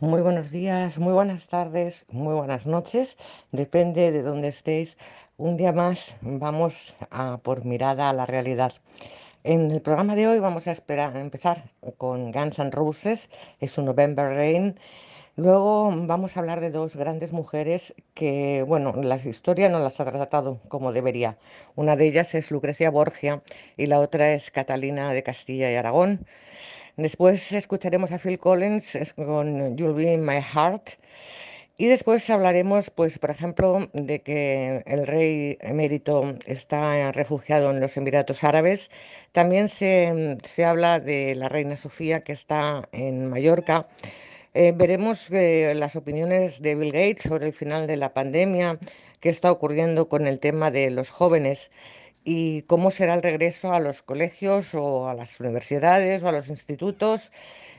[0.00, 3.16] Muy buenos días, muy buenas tardes, muy buenas noches,
[3.50, 4.96] depende de dónde estéis.
[5.36, 8.74] Un día más vamos a por mirada a la realidad.
[9.42, 11.64] En el programa de hoy vamos a a empezar
[11.96, 14.78] con Guns N' Roses, es un November Rain.
[15.34, 20.04] Luego vamos a hablar de dos grandes mujeres que, bueno, la historia no las ha
[20.04, 21.38] tratado como debería.
[21.74, 23.42] Una de ellas es Lucrecia Borgia
[23.76, 26.26] y la otra es Catalina de Castilla y Aragón.
[26.98, 30.98] Después escucharemos a Phil Collins con You'll Be in My Heart.
[31.76, 37.96] Y después hablaremos, pues, por ejemplo, de que el rey emérito está refugiado en los
[37.96, 38.90] Emiratos Árabes.
[39.30, 43.86] También se, se habla de la reina Sofía, que está en Mallorca.
[44.54, 48.76] Eh, veremos eh, las opiniones de Bill Gates sobre el final de la pandemia,
[49.20, 51.70] qué está ocurriendo con el tema de los jóvenes
[52.30, 56.48] y cómo será el regreso a los colegios o a las universidades o a los
[56.48, 57.32] institutos,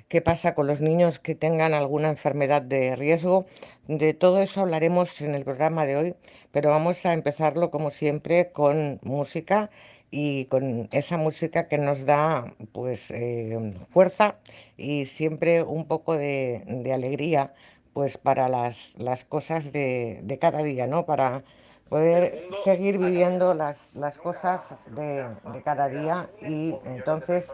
[0.08, 3.46] qué pasa con los niños que tengan alguna enfermedad de riesgo.
[3.88, 6.16] De todo eso hablaremos en el programa de hoy,
[6.52, 9.70] pero vamos a empezarlo como siempre con música
[10.10, 14.40] y con esa música que nos da pues eh, fuerza
[14.78, 17.54] y siempre un poco de, de alegría
[17.94, 21.06] pues para las, las cosas de, de cada día, ¿no?
[21.06, 21.44] Para
[21.90, 27.52] poder seguir viviendo las, las cosas de, de cada día y entonces,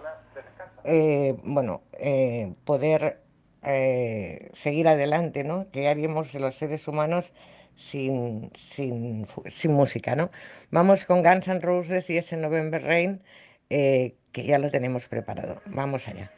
[0.83, 3.21] eh, bueno, eh, poder
[3.63, 5.67] eh, seguir adelante, ¿no?
[5.71, 7.33] ¿Qué haríamos de los seres humanos
[7.75, 10.31] sin, sin, sin música, ¿no?
[10.71, 13.23] Vamos con Guns N' Roses y ese November Rain,
[13.69, 15.61] eh, que ya lo tenemos preparado.
[15.65, 16.31] Vamos allá.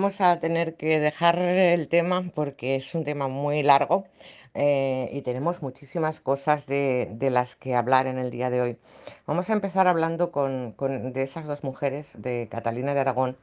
[0.00, 4.06] Vamos a tener que dejar el tema porque es un tema muy largo
[4.54, 8.78] eh, y tenemos muchísimas cosas de, las que hablar en el día de hoy.
[9.26, 10.74] Vamos a empezar hablando con-
[11.12, 13.36] de esas dos mujeres, de Catalina de Aragón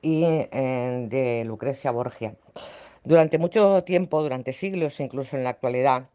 [0.00, 2.34] y eh, de Lucrecia Borgia.
[3.04, 6.08] Durante mucho tiempo, durante siglos, incluso en la actualidad,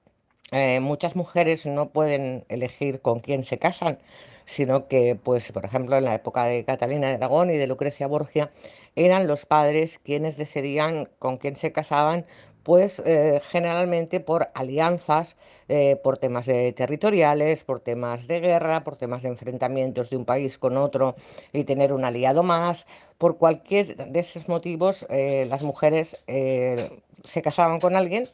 [0.51, 4.00] eh, muchas mujeres no pueden elegir con quién se casan,
[4.45, 8.07] sino que, pues, por ejemplo, en la época de Catalina de Aragón y de Lucrecia
[8.07, 8.51] Borgia,
[8.95, 12.25] eran los padres quienes decidían con quién se casaban,
[12.66, 15.36] pues eh, generalmente por alianzas,
[15.70, 20.58] eh, por temas territoriales, por temas de guerra, por temas de enfrentamientos de un país
[20.58, 21.16] con otro
[21.54, 22.88] y tener un aliado más.
[23.20, 28.28] Por cualquier de esos motivos, eh, las mujeres se casaban con alguien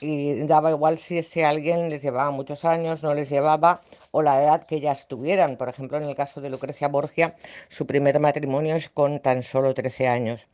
[0.00, 4.42] y daba igual si ese alguien les llevaba muchos años, no les llevaba, o la
[4.42, 5.56] edad que ya estuvieran.
[5.56, 7.36] Por ejemplo, en el caso de Lucrecia Borgia,
[7.68, 10.48] su primer matrimonio es con tan solo 13 años.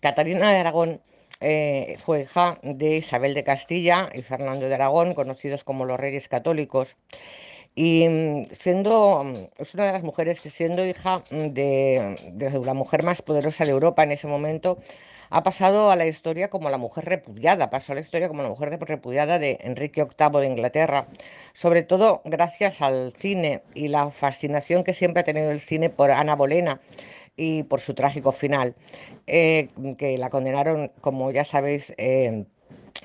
[0.00, 1.00] Catalina de Aragón
[1.40, 6.28] eh, fue hija de Isabel de Castilla y Fernando de Aragón, conocidos como los Reyes
[6.28, 6.96] Católicos.
[7.74, 12.60] Y mm, siendo, mm, es una de las mujeres que siendo hija mm, de, de
[12.60, 14.78] la mujer más poderosa de Europa en ese momento,
[15.30, 18.48] ha pasado a la historia como la mujer repudiada, pasó a la historia como la
[18.48, 21.06] mujer repudiada de Enrique VIII de Inglaterra,
[21.54, 26.10] sobre todo gracias al cine y la fascinación que siempre ha tenido el cine por
[26.10, 26.80] Ana Bolena
[27.38, 28.74] y por su trágico final,
[29.26, 32.44] eh, que la condenaron, como ya sabéis, eh,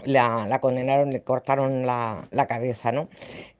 [0.03, 3.07] la, condenaron, le cortaron la, cabeza, ¿no?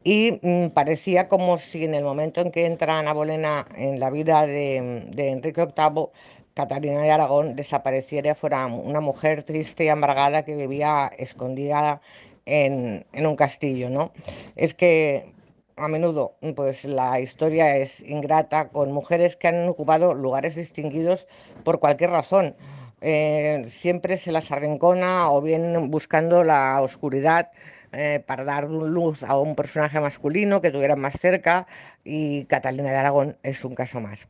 [0.03, 4.09] Y mm, parecía como si en el momento en que entra Ana Bolena en la
[4.09, 6.07] vida de, de Enrique VIII,
[6.55, 12.01] Catalina de Aragón desapareciera, fuera una mujer triste y amargada que vivía escondida
[12.45, 14.11] en, en un castillo, ¿no?
[14.55, 15.33] Es que
[15.75, 21.27] a menudo, pues la historia es ingrata con mujeres que han ocupado lugares distinguidos
[21.63, 22.55] por cualquier razón.
[23.01, 27.51] Eh, siempre se las arrincona o bien buscando la oscuridad
[27.91, 31.67] eh, para dar luz a un personaje masculino que tuvieran más cerca
[32.03, 34.27] y Catalina de Aragón es un caso más.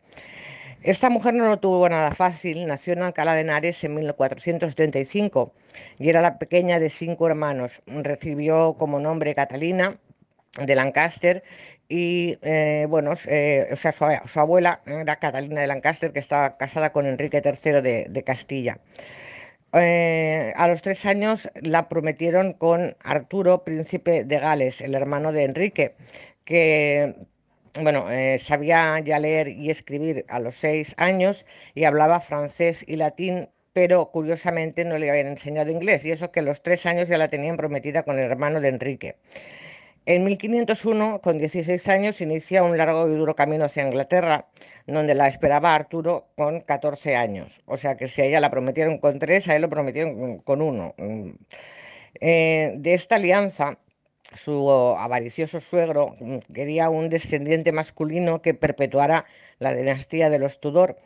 [0.82, 5.54] Esta mujer no lo tuvo nada fácil, nació en Alcalá de Henares en 1435
[5.98, 7.82] y era la pequeña de cinco hermanos.
[7.86, 9.98] Recibió como nombre Catalina
[10.60, 11.44] de Lancaster
[11.90, 16.92] y eh, bueno, eh, o sea, su, abuela era Catalina de Lancaster que estaba casada
[16.92, 18.80] con Enrique III de, Castilla.
[19.74, 25.44] Eh, a los tres años la prometieron con Arturo, príncipe de Gales, el hermano de
[25.44, 25.96] Enrique,
[26.46, 27.16] que
[27.82, 28.06] bueno,
[28.40, 34.12] sabía ya leer y escribir a los seis años y hablaba francés y latín, pero
[34.12, 37.30] curiosamente no le habían enseñado inglés, y eso que a los tres años ya la
[37.30, 39.18] tenían prometida con el hermano de Enrique.
[40.06, 44.48] En 1501, con 16 años, inicia un largo y duro camino hacia Inglaterra,
[44.86, 47.62] donde la esperaba Arturo con 14 años.
[47.66, 50.62] O sea que si a ella la prometieron con tres, a él lo prometieron con
[50.62, 50.94] uno.
[50.98, 51.30] Mm.
[52.20, 53.78] Eh, de esta alianza,
[54.36, 56.18] su avaricioso suegro
[56.54, 59.26] quería un descendiente masculino que perpetuara
[59.60, 60.98] la dinastía de los Tudor,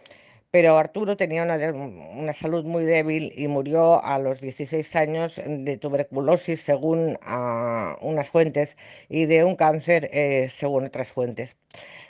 [0.51, 5.77] pero Arturo tenía una, una salud muy débil y murió a los 16 años de
[5.77, 8.77] tuberculosis según ah, unas fuentes
[9.09, 11.55] y de un cáncer eh, según otras fuentes.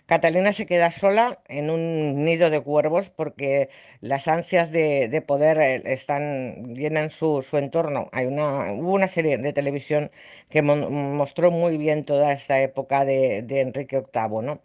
[0.05, 5.57] Catalina se queda sola en un nido de cuervos porque las ansias de, de poder
[5.59, 8.09] eh, están, llenan su, su entorno.
[8.13, 10.11] Hay una, hubo una serie de televisión
[10.49, 14.61] que mostró muy bien toda esta época de, de Enrique VIII, ¿no?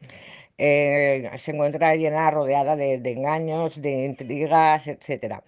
[0.59, 5.43] Eh, se encuentra llena, rodeada de, engaños, de intrigas, etcétera.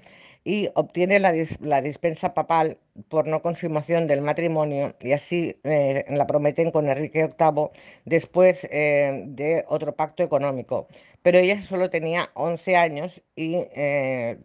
[0.45, 6.27] Y obtiene la, la dispensa papal por no consumación del matrimonio y así eh, la
[6.27, 7.71] prometen con Enrique VIII
[8.05, 10.89] después eh, de otro pacto económico.
[11.23, 13.57] Pero ella solo tenía 11 años y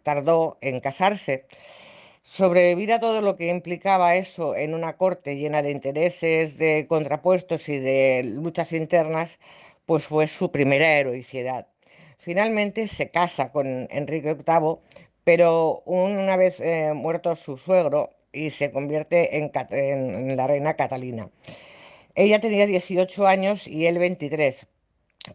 [0.02, 1.44] tardó en casarse.
[2.22, 7.68] Sobrevivir a todo lo que implicaba eso en una corte llena de intereses, de contrapuestos
[7.68, 9.38] y de luchas internas,
[9.86, 11.66] pues fue su primera heroicidad.
[12.18, 14.76] Finalmente se casa con Enrique VIII,
[15.24, 21.30] pero una vez eh, muerto su suegro y se convierte en, la reina Catalina.
[22.14, 24.66] Ella tenía 18 años y él 23,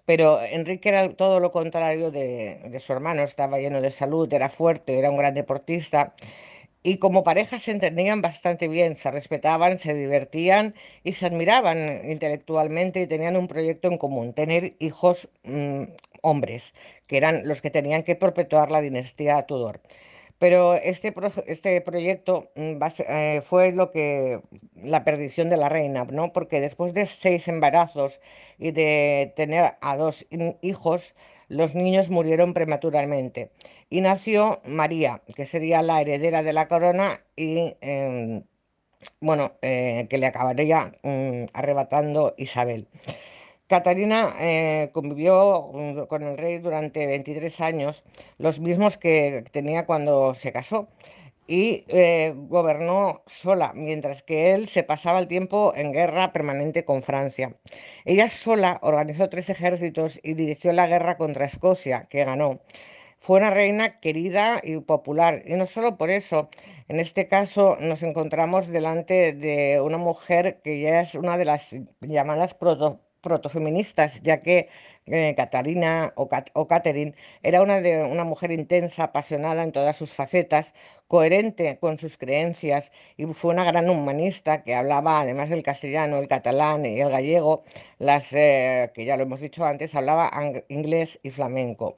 [0.06, 5.00] pero Enrique era todo lo contrario de su hermano, estaba lleno de salud, era fuerte,
[5.00, 6.14] era un gran deportista
[6.92, 11.80] y como pareja se entendían bastante bien, se respetaban, se divertían y se admiraban
[12.16, 15.84] intelectualmente y tenían un proyecto en común, tener hijos mm,
[16.22, 16.74] hombres,
[17.08, 19.82] que eran los que tenían que perpetuar la dinastía Tudor.
[20.38, 22.78] Pero este, pro- este proyecto mm,
[23.08, 24.42] eh, fue lo que
[24.76, 26.34] la perdición de la reina, ¿no?
[26.34, 28.20] Porque después de seis embarazos
[28.58, 30.26] y de tener a dos
[30.62, 31.16] hijos,
[31.50, 33.52] los niños murieron prematuramente.
[33.90, 38.44] Y nació María, que sería la heredera de la corona y, em,
[39.22, 42.88] bueno, eh, que le acabaría mm, arrebatando Isabel.
[43.68, 48.04] Catarina eh, convivió mm, con el rey durante 23 años,
[48.38, 50.88] los mismos que tenía cuando se casó,
[51.48, 57.02] y eh, gobernó sola, mientras que él se pasaba el tiempo en guerra permanente con
[57.02, 57.56] Francia.
[58.06, 62.60] Ella sola organizó tres ejércitos y dirigió la guerra contra Escocia, que ganó.
[63.20, 66.50] Fue una reina querida y popular, y no solo por eso.
[66.88, 71.76] En este caso nos encontramos delante de una mujer que ya es una de las
[72.02, 74.70] llamadas proto- protofeministas, ya que
[75.08, 80.12] eh, Catalina o, o Catherine era una, de, una mujer intensa, apasionada en todas sus
[80.14, 80.74] facetas,
[81.08, 86.28] coherente con sus creencias, y fue una gran humanista que hablaba, además del castellano, el
[86.28, 87.64] catalán y el gallego,
[88.00, 90.32] las eh, que ya lo hemos dicho antes, hablaba
[90.70, 91.98] inglés y flamenco.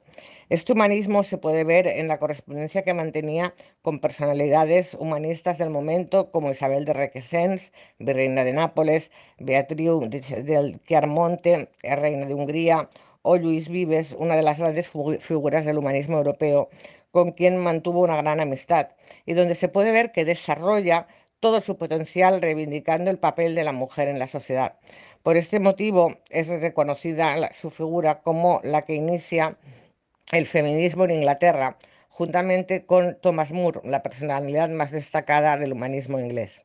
[0.50, 6.30] Este humanismo se puede ver en la correspondencia que mantenía con personalidades humanistas del momento
[6.30, 12.88] como Isabel de Requesens, virreina de Nápoles, Beatriz de- del Chiarmonte, eh, reina de Hungría,
[13.22, 14.88] o Luis Vives, una de las grandes
[15.20, 16.70] figuras del humanismo europeo,
[17.10, 18.88] con quien mantuvo una gran amistad,
[19.26, 21.06] y donde se puede ver que desarrolla
[21.40, 24.78] todo su potencial reivindicando el papel de la mujer en la sociedad.
[25.22, 29.56] Por este motivo es reconocida su figura como la que inicia
[30.32, 31.76] el feminismo en Inglaterra,
[32.08, 36.60] juntamente con Thomas More, la personalidad más destacada del humanismo inglés.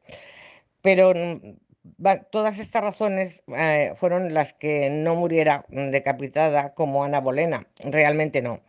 [0.81, 1.55] Pero mm,
[2.31, 7.67] todas estas razones eh, fueron las que no muriera mm, decapitada como Ana Bolena.
[7.79, 8.61] Realmente no.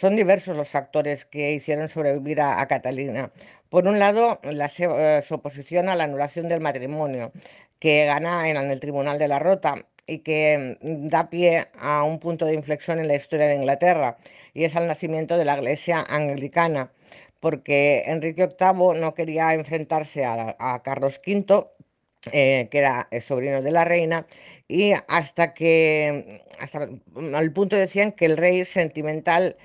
[0.00, 3.32] Son diversos los factores que hicieron sobrevivir a, Catalina.
[3.68, 7.32] Por un lado, la eh, su oposición a la anulación del matrimonio,
[7.80, 9.74] que gana en, el Tribunal de la Rota
[10.06, 14.18] y que mm, da pie a un punto de inflexión en la historia de Inglaterra,
[14.54, 16.92] y es al nacimiento de la Iglesia anglicana
[17.40, 21.66] porque Enrique VIII no quería enfrentarse a, Carlos V,
[22.32, 24.26] eh, que era el sobrino de la reina,
[24.68, 26.88] y hasta que, hasta
[27.34, 29.56] al punto decían que el rey sentimental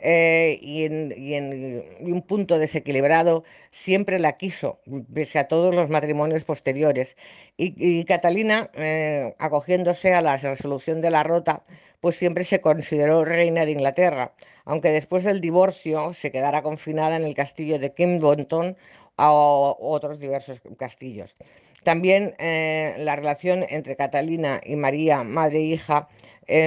[0.00, 4.80] eh, y, en, un punto desequilibrado siempre la quiso,
[5.12, 7.16] pese a todos los matrimonios posteriores.
[7.56, 11.64] Y, Catalina, eh, acogiéndose a la resolución de la Rota,
[12.00, 14.32] pues siempre se consideró reina de Inglaterra,
[14.64, 18.76] aunque después del divorcio se quedara confinada en el castillo de Kimbonton
[19.16, 21.36] o otros diversos castillos.
[21.82, 26.08] También eh, la relación entre Catalina y María, madre e hija,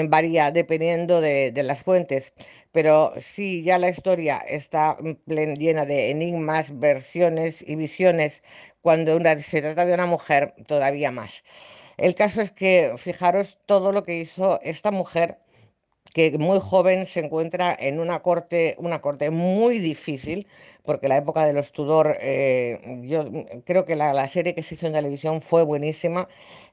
[0.09, 2.33] varía dependiendo de, de las fuentes,
[2.71, 8.43] pero sí ya la historia está plen- llena de enigmas, versiones y visiones,
[8.81, 11.43] cuando una- se trata de una mujer todavía más.
[11.97, 15.39] El caso es que fijaros todo lo que hizo esta mujer
[16.13, 20.47] que muy joven se encuentra en una corte, una corte muy difícil,
[20.83, 23.25] porque la época de los Tudor, eh, yo
[23.65, 26.27] creo que la, serie que se hizo en televisión fue buenísima,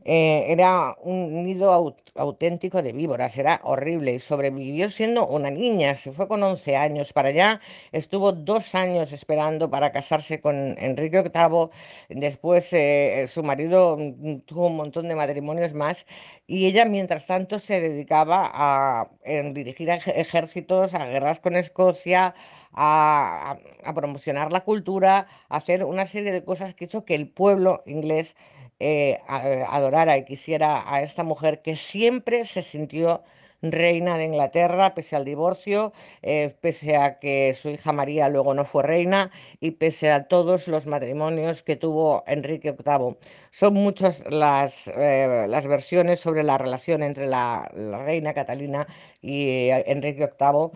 [0.05, 5.95] eh, era un nido aut- auténtico de víboras, era horrible y sobrevivió siendo una niña,
[5.97, 7.61] se fue con 11 años para allá,
[7.93, 11.71] estuvo dos años esperando para casarse con Enrique VIII,
[12.09, 16.07] después eh, su marido mm, tuvo un montón de matrimonios más
[16.47, 19.11] y ella, mientras tanto, se dedicaba a
[19.53, 22.35] dirigir ej- ejércitos, a guerras con Escocia,
[22.73, 23.59] a,
[23.95, 28.37] promocionar la cultura, a hacer una serie de cosas que hizo que el pueblo inglés
[28.81, 33.23] eh, adorara y quisiera a esta mujer que siempre se sintió
[33.63, 38.65] reina de Inglaterra, pese al divorcio, eh, pese a que su hija María luego no
[38.65, 43.17] fue reina y pese a todos los matrimonios que tuvo Enrique VIII.
[43.51, 47.71] Son muchas las, eh, las versiones sobre la relación entre la,
[48.05, 48.87] reina Catalina
[49.21, 50.71] y Enrique VIII,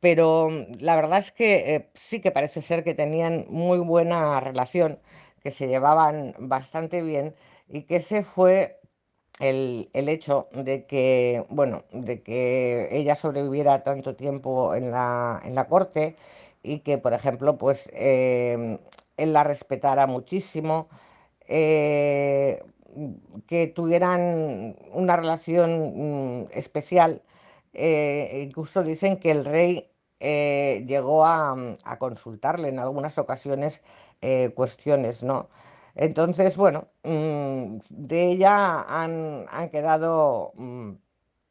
[0.00, 4.40] pero mm, la verdad es que eh, sí que parece ser que tenían muy buena
[4.40, 4.98] relación,
[5.42, 7.34] que se llevaban bastante bien
[7.68, 8.80] y que ese fue
[9.40, 15.54] el, el hecho de que, bueno, de que ella sobreviviera tanto tiempo en la, en
[15.54, 16.16] la corte
[16.62, 18.78] y que, por ejemplo, pues em,
[19.16, 20.88] él la respetara muchísimo
[21.48, 22.62] eh,
[23.46, 27.22] que tuvieran una relación mm, especial.
[27.80, 33.82] Eh, incluso dicen que el rey eh, llegó a, mm, a consultarle en algunas ocasiones
[34.20, 35.48] eh, cuestiones, ¿no?
[35.94, 40.92] Entonces, bueno, mm, de ella han, quedado mm,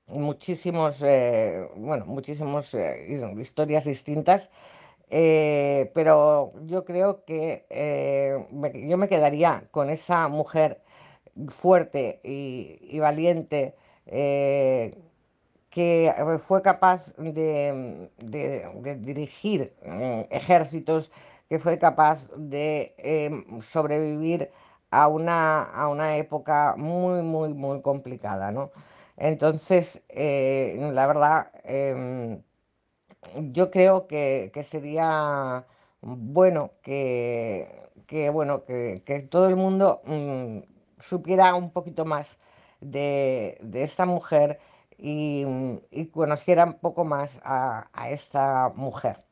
[0.07, 0.99] muchísimos,
[1.77, 3.07] bueno, muchísimos eh,
[3.39, 4.49] historias distintas
[5.93, 7.65] pero yo creo que
[8.87, 10.81] yo me quedaría con esa mujer
[11.49, 13.75] fuerte y, valiente
[15.77, 21.11] que eh, fue capaz de, de- de dirigir mm, ejércitos,
[21.49, 24.41] que fue capaz de em, sobrevivir
[24.91, 28.71] a una, a una época muy, muy, muy complicada, ¿no?
[29.17, 32.41] Entonces, eh, la verdad, em,
[33.53, 35.65] yo creo que, que sería
[36.01, 37.67] bueno que,
[38.07, 40.59] que, bueno, que, que todo el mundo mm,
[40.99, 42.37] supiera un poquito más
[42.81, 44.59] de, de esta mujer
[44.97, 49.23] y, mm, y conociera un poco más a, esta mujer.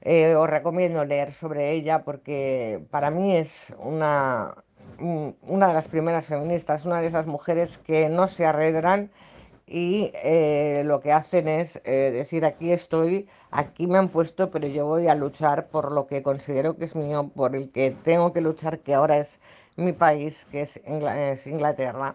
[0.00, 4.54] Eh, os recomiendo leer sobre ella porque para mí es una,
[4.98, 9.10] un- una de las primeras feministas, una de esas mujeres que no se arredran
[9.66, 14.66] y eh, lo que hacen es eh, decir, aquí estoy, aquí me han puesto, pero
[14.68, 18.32] yo voy a luchar por lo que considero que es mío, por el que tengo
[18.32, 19.40] que luchar, que ahora es
[19.76, 20.80] mi país, que es
[21.46, 22.14] Inglaterra.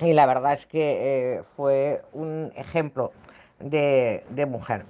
[0.00, 3.12] Y la verdad es que eh, fue un ejemplo
[3.60, 4.86] de, mujer.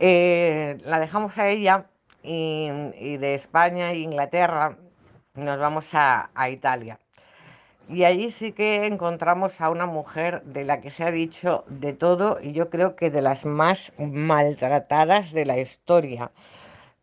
[0.00, 1.86] Eh, la dejamos a ella
[2.22, 4.76] y, de España e Inglaterra
[5.34, 6.98] nos vamos a Italia.
[7.88, 11.92] Y allí sí que encontramos a una mujer de la que se ha dicho de
[11.92, 16.30] todo y yo creo que de las más maltratadas de la historia,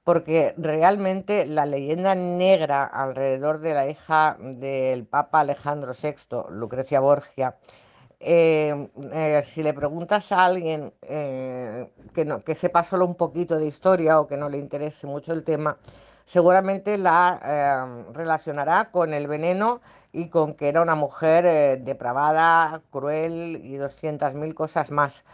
[0.03, 7.58] porque realmente la leyenda negra alrededor de la hija del Papa Alejandro VI, Lucrecia Borgia,
[8.24, 13.58] eh, eh, si le preguntas a alguien eh, que, no, que sepa solo un poquito
[13.58, 15.77] de historia o que no le interese mucho el tema,
[16.25, 19.81] seguramente la relacionará con el veneno
[20.12, 25.25] y con que era una mujer depravada, cruel y 200.000 cosas más.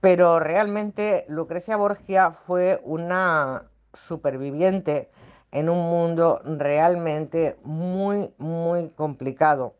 [0.00, 5.10] Pero realmente Lucrecia Borgia fue una superviviente
[5.50, 9.74] en un mundo realmente muy, muy complicado.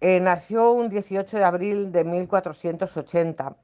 [0.00, 3.56] Eh, nació un 18 de abril de 1480.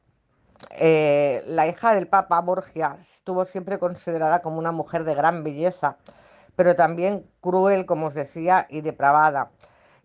[0.71, 5.99] Eh, la hija del Papa Borgia estuvo siempre considerada como una mujer de gran belleza,
[6.57, 9.51] pero también cruel, como os decía, y depravada.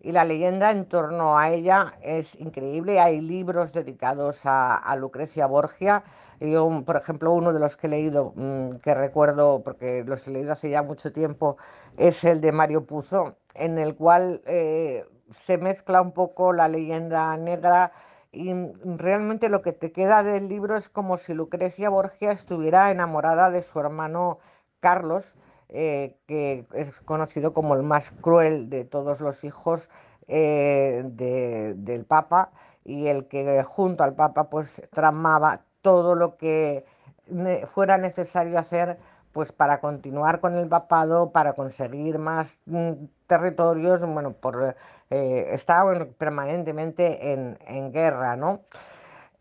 [0.06, 3.00] Y la leyenda en torno a ella es increíble.
[3.00, 6.04] Hay libros dedicados a, Lucrecia Borgia.
[6.38, 10.30] Yo, por ejemplo, uno de los que he leído, mm, que recuerdo, porque los he
[10.30, 11.56] leído hace ya mucho tiempo,
[11.96, 17.36] es el de Mario Puzo, en el cual eh, se mezcla un poco la leyenda
[17.36, 17.90] negra
[18.30, 22.92] y mm, realmente lo que te queda del libro es como si Lucrecia Borgia estuviera
[22.92, 24.38] enamorada de su hermano
[24.78, 25.34] Carlos,
[25.68, 29.88] eh, que es conocido como el más cruel de todos los hijos
[30.28, 32.50] eh, de- del Papa
[32.84, 36.84] y el que junto al Papa pues tramaba todo lo que
[37.66, 38.98] fuera necesario hacer
[39.32, 42.92] pues para continuar con el papado, para conseguir más mm,
[43.26, 44.76] territorios, bueno, por,
[45.10, 45.56] eh,
[46.16, 48.62] permanentemente en, en guerra, ¿no?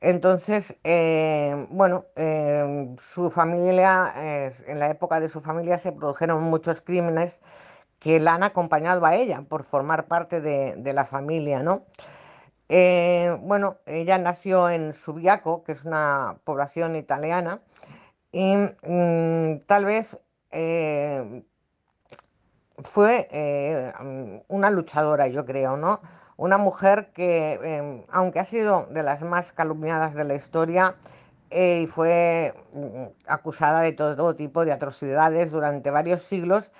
[0.06, 6.44] Entonces, eh, bueno, eh, su familia, eh, en la época de su familia se produjeron
[6.44, 7.41] muchos crímenes
[7.98, 11.86] que la han acompañado a ella por formar parte de, la familia, ¿no?
[12.70, 17.62] Bueno, ella nació en Subiaco, que es una población italiana,
[18.32, 20.20] y mm, tal vez
[22.84, 23.28] fue
[24.50, 26.00] una luchadora, yo creo, ¿no?
[26.38, 30.95] Una mujer que, em, aunque ha sido de las más calumniadas de la historia,
[31.50, 36.71] eh, y fue mm, acusada de todo, tipo de atrocidades durante varios siglos,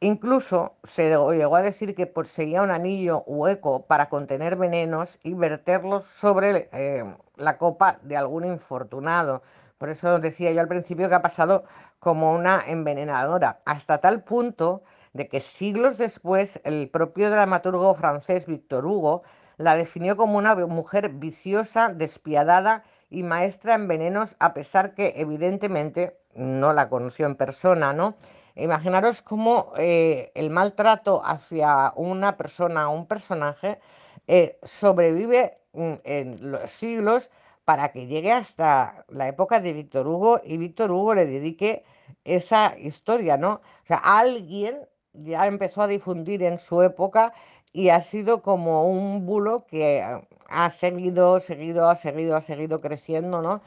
[0.00, 6.04] Incluso se llegó a decir que poseía un anillo hueco para contener venenos y verterlos
[6.04, 7.02] sobre eh,
[7.36, 9.42] la copa de algún infortunado.
[9.78, 11.64] Por eso decía yo al principio que ha pasado
[11.98, 14.82] como una envenenadora, hasta tal punto
[15.16, 19.22] de que siglos después el propio dramaturgo francés Victor Hugo
[19.56, 26.18] la definió como una mujer viciosa, despiadada y maestra en venenos, a pesar que evidentemente
[26.34, 28.16] no la conoció en persona, ¿no?
[28.56, 33.80] Imaginaros cómo eh, el maltrato hacia una persona o un personaje
[34.26, 37.30] eh, sobrevive mm, en los siglos
[37.64, 41.84] para que llegue hasta la época de Víctor Hugo y Víctor Hugo le dedique
[42.24, 43.54] esa historia, ¿no?
[43.54, 44.86] O sea, alguien
[45.22, 47.32] ya empezó a difundir en su época
[47.72, 50.02] y ha sido como un bulo que
[50.48, 53.62] ha seguido, seguido, ha seguido, ha seguido creciendo, ¿no?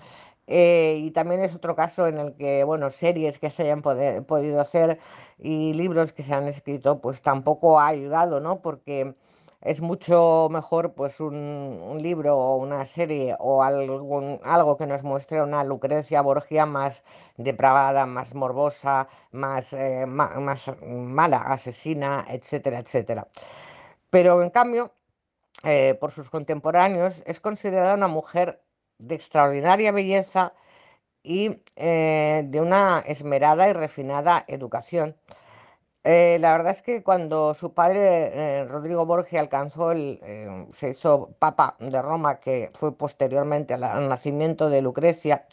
[0.48, 4.60] Eh, y también es otro caso en el que, bueno, series que se hayan podido
[4.60, 5.00] hacer
[5.38, 8.62] y libros que se han escrito, pues tampoco ha ayudado, ¿no?
[8.62, 9.16] Porque
[9.62, 15.42] es mucho mejor pues un, libro o una serie o algún, algo que nos muestre
[15.42, 17.04] una Lucrecia Borgia más
[17.38, 23.28] depravada, más morbosa, más, eh, más mala, asesina, etcétera, etcétera.
[24.10, 24.94] Pero en cambio,
[25.64, 28.64] eh, por sus contemporáneos, es considerada una mujer
[28.98, 30.54] de extraordinaria belleza
[31.24, 35.18] y eh, de una esmerada y refinada educación.
[36.04, 40.92] Eh, la verdad es que cuando su padre, eh, Rodrigo Borgia, alcanzó el, eh, se
[40.92, 45.46] hizo papa de Roma, que fue posteriormente al, nacimiento de Lucrecia,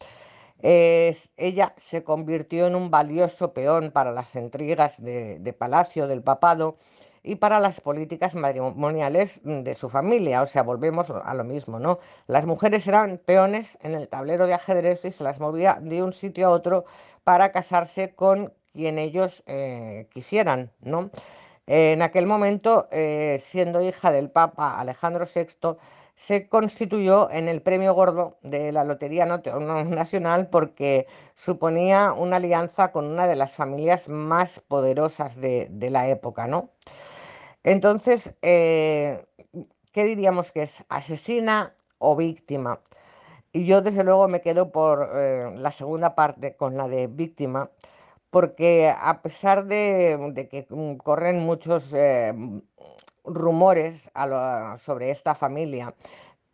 [0.63, 6.79] ella se convirtió en un valioso peón para las intrigas de, de palacio del papado
[7.23, 10.43] y para las políticas matrimoniales de su familia.
[10.43, 11.99] O sea, volvemos a lo mismo, ¿no?
[12.29, 16.13] Las mujeres eran peones en el tablero de ajedrez y se las movía de un
[16.13, 16.85] sitio a otro
[17.25, 21.11] para casarse con quien ellos eh, quisieran, ¿no?
[21.67, 25.77] En aquel momento, eh, siendo hija del Papa Alejandro VI,
[26.15, 33.07] se constituyó en el premio gordo de la Lotería Nacional porque suponía una alianza con
[33.07, 36.71] una de las familias más poderosas de, de la época, ¿no?
[37.65, 39.27] Entonces, eh,
[39.93, 40.85] ¿qué diríamos que es?
[40.89, 42.81] ¿Asesina o víctima?
[43.53, 47.71] Y yo desde luego me quedo por eh, la segunda parte con la de víctima,
[48.37, 52.61] porque a pesar de, que mm, corren muchos eh, mm,
[53.25, 54.11] rumores
[54.79, 55.95] sobre esta familia,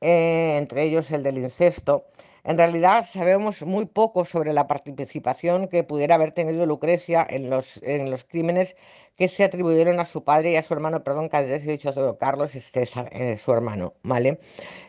[0.01, 2.07] eh, entre ellos el del incesto,
[2.45, 7.83] en realidad sabemos muy poco sobre la participación que pudiera haber tenido Lucrecia en los,
[7.83, 8.77] en los crímenes
[9.17, 12.17] que se atribuyeron a su padre y a su hermano, perdón, que antes he dicho
[12.19, 14.39] Carlos y César, eh, su hermano, ¿vale?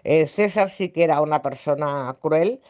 [0.03, 2.61] Eh, César sí que era una persona cruel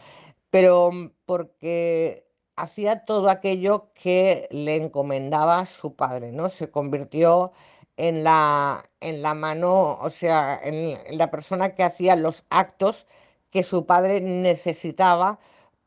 [0.53, 6.49] pero mm, porque hacía todo aquello que le encomendaba su padre, ¿no?
[6.49, 7.51] Se convirtió
[7.97, 13.07] en la, en la mano, o sea, en, la persona que hacía los actos
[13.51, 15.39] que su padre necesitaba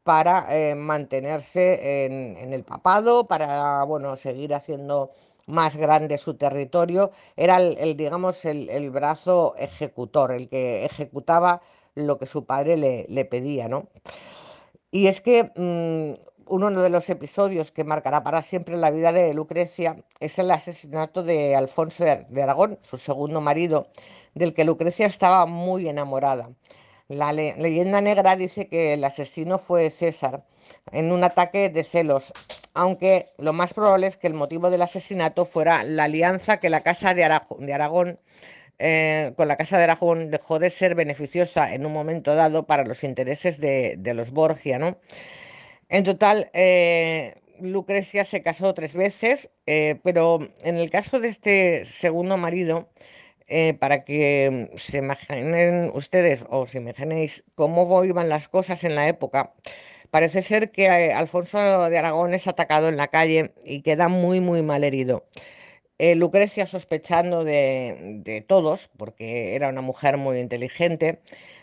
[0.04, 5.12] para eh, mantenerse en, el papado, para, bueno, seguir haciendo
[5.48, 7.10] más grande su territorio.
[7.36, 11.62] Era el, digamos, el, el brazo ejecutor, el que ejecutaba
[11.96, 13.88] lo que su padre le, le pedía, ¿no?
[14.90, 19.34] Y es que mm, uno de los episodios que marcará para siempre la vida de
[19.34, 23.88] Lucrecia es el asesinato de Alfonso de, Aragón, su segundo marido,
[24.34, 26.50] del que Lucrecia estaba muy enamorada.
[27.08, 30.44] La le- leyenda negra dice que el asesino fue César
[30.92, 32.32] en un ataque de celos,
[32.74, 36.82] aunque lo más probable es que el motivo del asesinato fuera la alianza que la
[36.82, 37.22] Casa de,
[37.58, 38.18] de Aragón
[38.78, 42.84] eh, con la Casa de Aragón dejó de ser beneficiosa en un momento dado para
[42.84, 44.98] los intereses de, de los Borgia, ¿no?
[45.88, 51.86] En total, eh, Lucrecia se casó tres veces, eh, pero en el caso de este
[51.86, 52.88] segundo marido,
[53.48, 59.08] eh, para que se imaginen ustedes o se imaginéis cómo iban las cosas en la
[59.08, 59.52] época,
[60.10, 64.62] parece ser que Alfonso de Aragón es atacado en la calle y queda muy, muy
[64.62, 65.26] mal herido.
[65.98, 71.20] Lucrecia, sospechando de todos, porque era una mujer muy inteligente,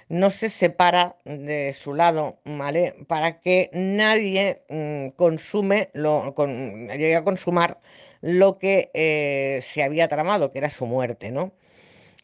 [0.09, 2.95] no se separa de su lado, ¿vale?
[3.07, 7.79] Para que nadie mm, consume lo, con- llegue a consumar
[8.21, 11.51] lo que eh, se había tramado, que era su muerte, ¿no?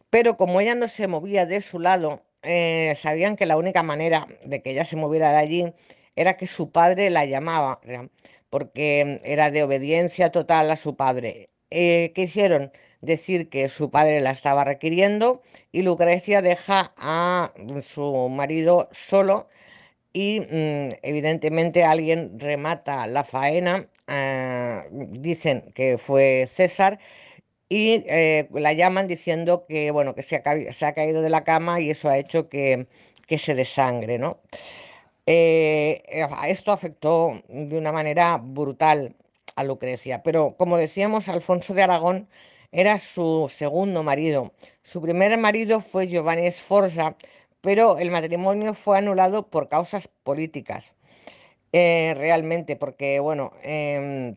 [0.10, 4.28] Pero como ella no se movía de su lado, eh, sabían que la única manera
[4.46, 5.74] de que ella se moviera de allí
[6.16, 7.80] era que su padre la llamaba,
[8.50, 11.50] porque era de obediencia total a su padre.
[11.70, 12.72] Eh, ¿qué hicieron?
[13.02, 19.48] Decir que su padre la estaba requiriendo y Lucrecia deja a su marido solo
[20.14, 23.88] y mm, evidentemente alguien remata la faena.
[24.08, 27.00] ah, dicen que fue César
[27.70, 31.92] y eh, la llaman diciendo que, bueno, que se ha, caído de la cama y
[31.92, 32.88] eso ha hecho que,
[33.28, 34.40] que se desangre, ¿no?
[35.28, 39.16] Eh, eh, esto afectó de una manera brutal
[39.56, 42.28] a Lucrecia, pero como decíamos, Alfonso de Aragón
[42.72, 44.54] era su segundo marido.
[44.84, 47.16] Su primer marido fue Giovanni Sforza,
[47.62, 50.94] pero el matrimonio fue anulado por causas políticas,
[51.74, 54.36] eh, realmente, porque, bueno, em,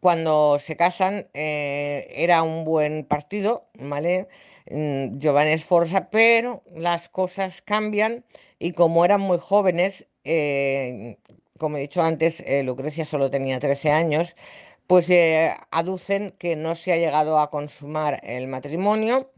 [0.00, 4.28] cuando se casan eh, era un buen partido, ¿vale?
[4.70, 8.24] Mm, Giovanni Sforza, pero las cosas cambian
[8.58, 11.18] y como eran muy jóvenes, eh,
[11.58, 14.34] como he dicho antes, Lucrecia solo tenía 13 años,
[14.90, 19.30] pues eh, aducen que no se ha llegado a consumar el matrimonio.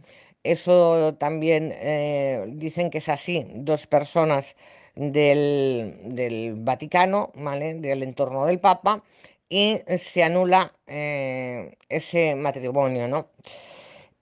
[0.44, 4.56] Eso también eh, dicen que es así, dos personas
[4.94, 7.74] del, del Vaticano, ¿vale?
[7.74, 9.04] Del entorno del Papa
[9.50, 13.28] y se anula eh, ese matrimonio, ¿no?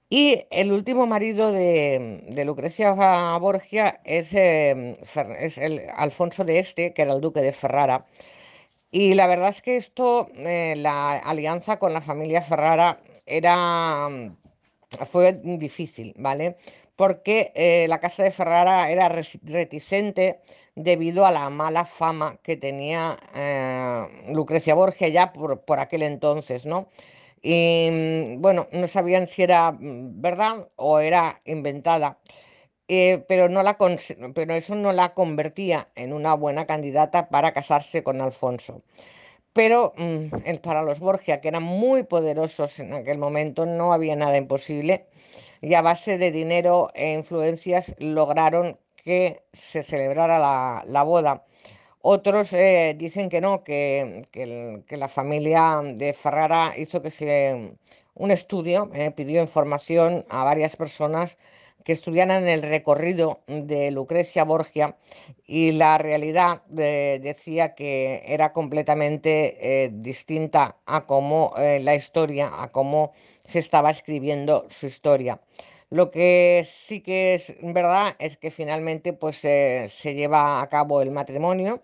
[0.09, 2.93] Y el último marido de, de Lucrecia
[3.39, 8.05] Borgia es, es el Alfonso de Este, que era el duque de Ferrara.
[8.91, 14.37] Y la verdad es que esto, eh, la alianza con la familia Ferrara era, mm,
[15.07, 16.57] fue difícil, ¿vale?
[16.97, 20.41] Porque eh, la casa de Ferrara era reticente
[20.75, 26.67] debido a la mala fama que tenía eh, Lucrecia Borgia ya por, por aquel entonces,
[26.67, 26.89] ¿no?
[27.43, 32.19] Y mm, bueno, no sabían si era mm, verdad o era inventada,
[32.93, 33.77] eh, pero, no la
[34.57, 38.83] eso no la convertía en una buena candidata para casarse con Alfonso.
[39.53, 44.37] Pero mm, para los Borgia, que eran muy poderosos en aquel momento, no había nada
[44.37, 45.07] imposible
[45.63, 51.45] y a base de dinero e influencias lograron que se celebrara la, la boda.
[52.03, 57.77] Otros eh, dicen que no, que, que la familia de Ferrara hizo que se
[58.15, 61.39] un estudio, eh, pidió información a varias personas
[61.85, 64.97] que estudiaran el recorrido de Lucrecia Borgia
[65.47, 72.51] y la realidad eh, decía que era completamente eh, distinta a cómo eh, la historia,
[72.63, 73.13] a cómo
[73.45, 75.41] se estaba escribiendo su historia.
[75.91, 81.11] Lo que sí que es verdad es que finalmente pues se lleva a cabo el
[81.11, 81.83] matrimonio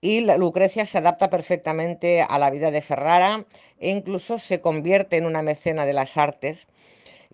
[0.00, 3.46] y Lucrecia se adapta perfectamente a la vida de Ferrara
[3.78, 6.66] e incluso se convierte en una mecena de las artes.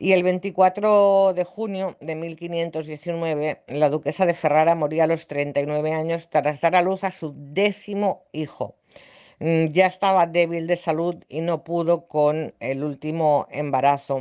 [0.06, 5.92] Y el 24 de junio de 1519, la duquesa de Ferrara moría a los 39
[5.92, 8.66] años tras dar a luz a su décimo hijo.
[9.40, 14.16] Mm, Ya estaba débil de salud y no pudo con el último embarazo.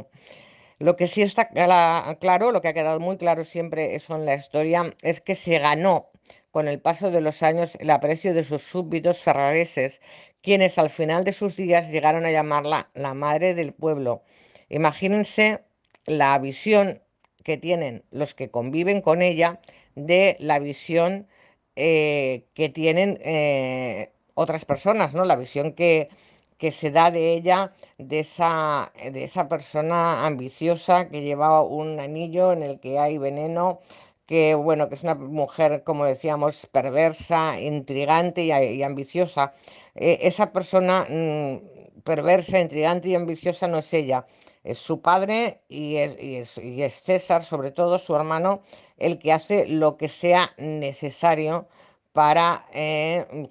[0.80, 4.26] Lo que sí está cla- claro, lo que ha quedado muy claro siempre eso en
[4.26, 6.10] la historia, es que se ganó
[6.52, 10.02] con el paso de los años el aprecio de sus súbditos ferrareses,
[10.42, 14.24] quienes al final de sus días llegaron a llamarla la madre del pueblo.
[14.70, 15.62] Imagínense
[16.06, 17.02] la visión
[17.44, 19.60] que tienen los que conviven con ella
[19.96, 21.28] de la visión
[21.76, 25.26] eh, que tienen eh, otras personas, ¿no?
[25.26, 26.10] La visión que,
[26.58, 32.52] que se da de ella de esa, de esa persona ambiciosa que llevaba un anillo
[32.54, 33.80] en el que hay veneno,
[34.26, 39.54] que bueno, que es una mujer, como decíamos, perversa, intrigante y, y ambiciosa.
[39.96, 44.26] Eh, esa persona mm, perversa, intrigante y ambiciosa no es ella,
[44.64, 48.62] es su padre y es, y es, César, sobre todo su hermano,
[48.98, 51.68] el que hace lo que sea necesario
[52.14, 53.50] para eh,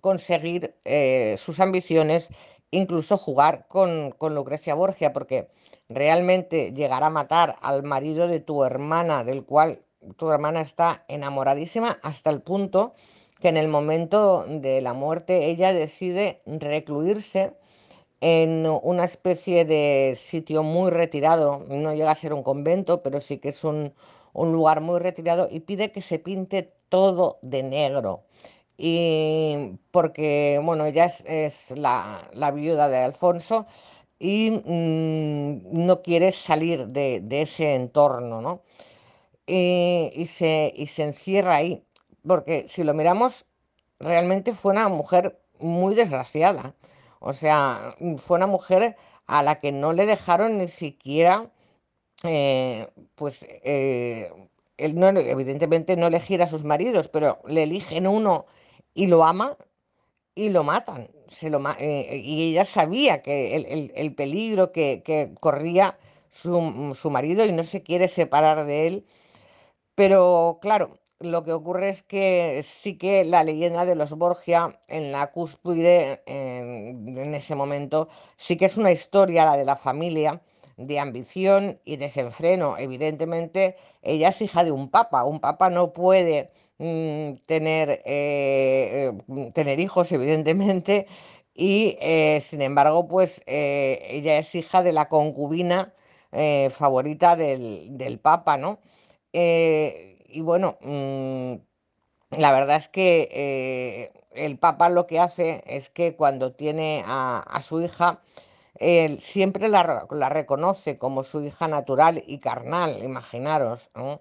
[0.00, 2.28] conseguir eh, sus ambiciones
[2.70, 5.48] incluso jugar con, con Lucrecia Borgia, porque
[5.88, 9.82] realmente llegar a matar al marido de tu hermana, del cual
[10.16, 12.94] tu hermana está enamoradísima, hasta el punto
[13.40, 17.54] que en el momento de la muerte ella decide recluirse
[18.22, 23.38] en una especie de sitio muy retirado, no llega a ser un convento, pero sí
[23.38, 23.94] que es un,
[24.32, 28.22] un lugar muy retirado, y pide que se pinte todo de negro.
[28.78, 33.66] Y porque, bueno, ella es, la, la viuda de Alfonso
[34.18, 38.62] y mm, no quiere salir de, de ese entorno, ¿no?
[39.46, 41.84] Y se, y se encierra ahí,
[42.26, 43.44] porque si lo miramos,
[44.00, 46.74] realmente fue una mujer muy desgraciada.
[47.22, 51.50] O sea, mm, fue una mujer a la que no le dejaron ni siquiera,
[52.24, 54.32] eh, pues, eh,
[54.78, 58.46] él no, evidentemente no elegir a sus maridos, pero le eligen uno
[58.94, 59.56] y lo ama
[60.34, 61.10] y lo matan.
[61.28, 65.98] Se lo, eh, y ella sabía que el, el- el peligro que, que corría
[66.30, 69.06] su, su marido y no se quiere separar de él
[69.94, 75.12] pero claro, lo que ocurre es que sí que la leyenda de los Borgia en
[75.12, 80.42] la cúspide, en, ese momento, sí que es una historia, la de la familia,
[80.76, 82.76] de ambición y desenfreno.
[82.78, 85.24] Evidentemente, ella es hija de un papa.
[85.24, 91.06] Un papa no puede mm, tener, eh, eh, tener hijos, evidentemente,
[91.54, 95.94] y eh, sin embargo, pues ella es hija de la concubina
[96.70, 98.78] favorita del, del papa, ¿no?
[100.32, 101.54] Y bueno, mm,
[102.38, 107.60] la verdad es que eh, el Papa lo que hace es que cuando tiene a,
[107.62, 108.22] su hija,
[108.78, 114.14] él siempre la, re- la reconoce como su hija natural y carnal, imaginaros, mm,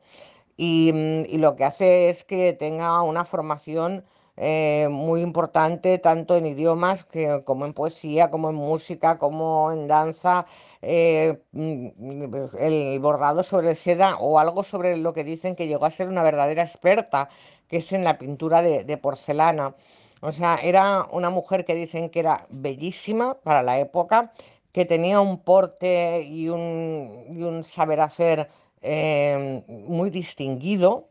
[0.58, 4.06] y lo que hace es que tenga una formación
[4.38, 9.88] eh, muy importante tanto en idiomas que, como en poesía, como en música, como en
[9.88, 10.46] danza,
[10.82, 15.92] eh, mm, el bordado sobre seda o algo sobre lo que dicen que llegó a
[15.92, 17.30] ser una verdadera experta,
[17.68, 19.76] que es en la pintura de, porcelana.
[20.22, 24.34] O sea, era una mujer que dicen que era bellísima para la época,
[24.72, 28.50] que tenía un porte y un, y un saber hacer
[28.82, 31.11] eh, muy distinguido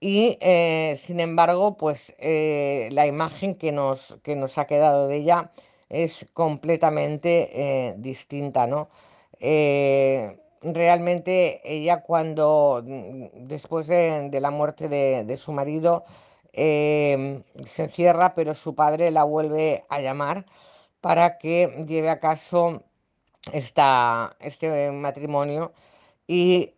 [0.00, 5.16] y eh, sin embargo, pues eh, la imagen que nos, que nos ha quedado de
[5.18, 5.52] ella
[5.90, 7.50] es completamente
[7.88, 8.88] eh, distinta, ¿no?
[10.62, 16.04] Realmente ella cuando, mm, después de, la muerte de, su marido,
[16.52, 17.42] se
[17.76, 20.44] encierra, pero su padre la vuelve a llamar
[21.00, 22.82] para que lleve a caso
[23.52, 25.72] esta, este matrimonio
[26.26, 26.72] y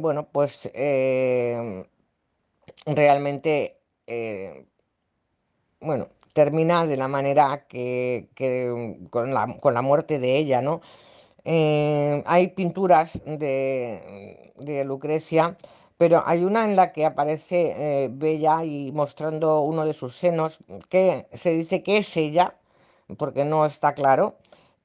[0.00, 0.70] bueno, pues
[2.86, 4.66] realmente, eh,
[5.80, 10.80] bueno, termina de la manera que, que, con la, con la muerte de ella, ¿no?
[11.44, 15.58] Eh, hay pinturas de, de Lucrecia,
[15.98, 20.58] pero hay una en la que aparece eh, Bella y mostrando uno de sus senos,
[20.88, 22.56] que se dice que es ella,
[23.18, 24.36] porque no está claro.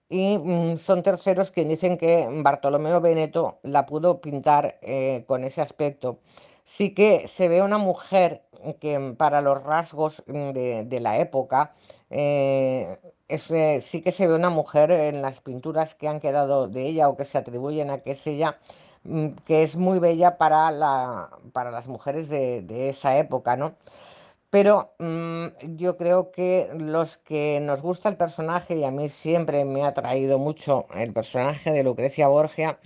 [0.10, 4.80] Y mm, son terceros quienes dicen que Bartolomeo Veneto la pudo pintar
[5.28, 6.20] con ese aspecto.
[6.66, 8.44] Sí que se ve una mujer
[8.80, 11.76] que para los rasgos mm, de, de la época,
[12.10, 16.68] eh, es, eh, sí que se ve una mujer en las pinturas que han quedado
[16.68, 18.60] de ella o que se atribuyen a que es ella,
[19.04, 23.76] mm, que es muy bella para la, para las mujeres de, de esa época, ¿no?
[24.50, 29.66] Pero mm, yo creo que los que nos gusta el personaje, y a mí siempre
[29.66, 32.80] me ha atraído mucho el personaje de Lucrecia Borgia,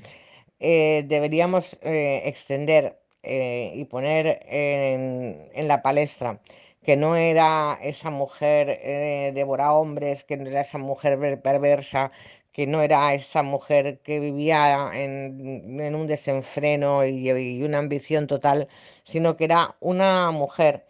[0.60, 6.40] eh, deberíamos extender eh, y poner en, en la palestra
[6.84, 12.12] que no era esa mujer eh, devora hombres, que no era esa mujer ver- perversa,
[12.52, 18.68] que no era esa mujer que vivía en, un desenfreno y, una ambición total,
[19.04, 20.86] sino que era una mujer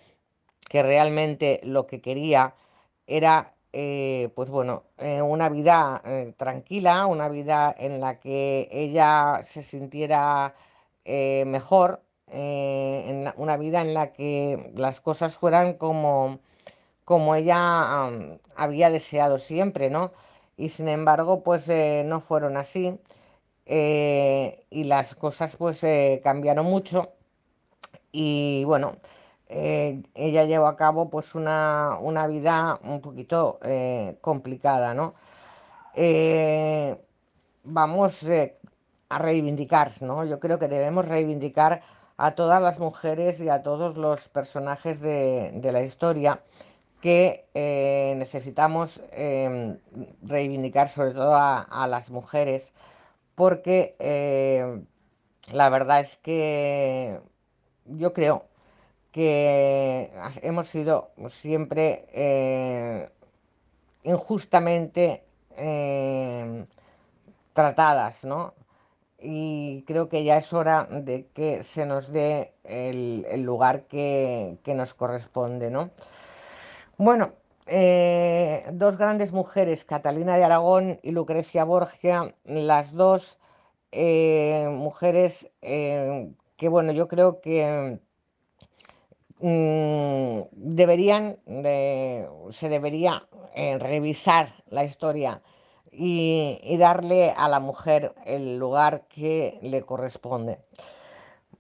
[0.70, 2.56] que realmente lo que quería
[3.08, 6.02] era, eh, pues bueno, eh, una vida
[6.38, 10.56] tranquila, una vida en la que ella se sintiera
[11.46, 16.40] mejor, eh, en una vida en la que las cosas fueran como,
[17.06, 18.10] como ella
[18.56, 20.14] había deseado siempre, ¿no?
[20.58, 23.00] Y sin embargo, pues eh, no fueron así.
[23.68, 25.82] eh, y las cosas pues
[26.24, 27.14] cambiaron mucho
[28.12, 28.98] y bueno,
[29.50, 33.60] ella llevó a cabo pues una, una vida un poquito
[34.22, 35.16] complicada, ¿no?
[37.64, 38.26] Vamos
[39.10, 40.26] a reivindicar, ¿no?
[40.26, 41.82] Yo creo que debemos reivindicar
[42.20, 46.42] a todas las mujeres y a todos los personajes de, de la historia
[47.02, 49.78] que eh, necesitamos eh,
[50.24, 52.74] reivindicar sobre todo a, las mujeres
[53.36, 54.84] porque eh,
[55.54, 57.22] la verdad es que
[57.86, 58.46] yo creo
[59.14, 63.10] que hemos sido siempre eh,
[64.04, 65.24] injustamente
[65.56, 66.66] eh,
[67.54, 68.54] tratadas, ¿no?
[69.22, 74.94] Y creo que ya es hora de que se nos dé el, lugar que, nos
[74.94, 75.92] corresponde, ¿no?
[76.98, 77.34] Bueno,
[77.68, 83.38] eh, dos grandes mujeres, Catalina de Aragón y Lucrecia Borgia, las dos
[83.92, 88.00] eh, mujeres eh, que, bueno, yo creo que
[89.40, 93.28] mm, deberían, de- se debería
[93.80, 95.42] revisar la historia
[95.92, 100.60] y, darle a la mujer el lugar que le corresponde.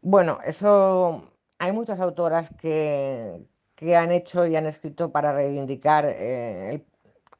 [0.01, 1.23] Bueno, eso
[1.59, 6.85] hay muchas autoras que, que han hecho y han escrito para reivindicar eh,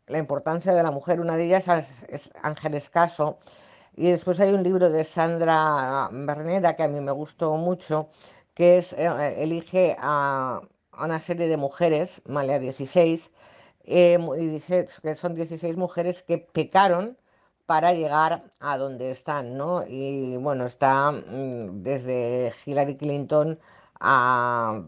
[0.08, 1.22] la importancia de la mujer.
[1.22, 3.40] Una de ellas es, es Ángeles Caso,
[3.96, 8.10] y después hay un libro de Sandra Berneda que a mí me gustó mucho,
[8.54, 13.32] que es eh, elige a, a una serie de mujeres, Malea 16,
[13.90, 17.18] eh, y dice que son 16 mujeres que pecaron
[17.66, 19.84] para llegar a donde están, ¿no?
[19.88, 23.60] Y bueno, está mm, desde Hillary Clinton
[24.00, 24.84] a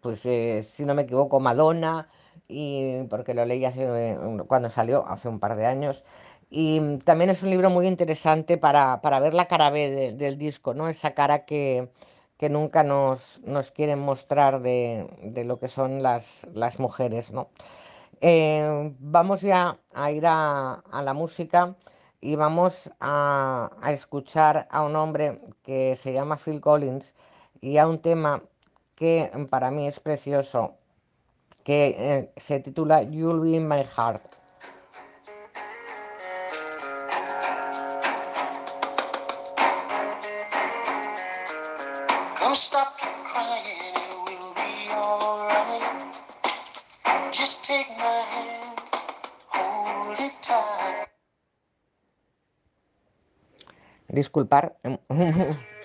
[0.00, 2.08] pues eh, si no me equivoco, Madonna,
[2.48, 6.04] y porque lo leí hace, eh, cuando salió, hace un par de años.
[6.50, 10.12] Y mm, también es un libro muy interesante para, para ver la cara B de-
[10.14, 10.88] del disco, ¿no?
[10.88, 11.90] Esa cara que,
[12.38, 17.48] que nunca nos, nos quieren mostrar de, de lo que son las, las mujeres, ¿no?
[18.22, 21.74] Eh, vamos ya a ir a, la música
[22.20, 27.14] y vamos a, a escuchar a un hombre que se llama Phil Collins
[27.62, 28.42] y a un tema
[28.94, 30.76] que para mí es precioso,
[31.64, 34.39] que eh, se titula You'll Be in My Heart.
[54.12, 54.76] Disculpar.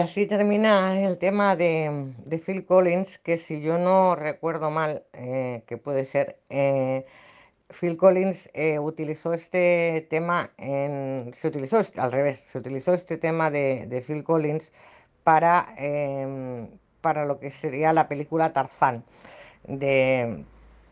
[0.00, 5.76] así termina el tema de, Phil Collins, que si yo no recuerdo mal, eh, que
[5.76, 7.04] puede ser, eh,
[7.68, 13.16] Phil Collins eh, utilizó este tema en, se utilizó este- al revés, se utilizó este
[13.16, 14.72] tema de, Phil Collins
[15.24, 16.68] para, em,
[17.00, 19.04] para lo que sería la película Tarzán
[19.64, 20.44] de,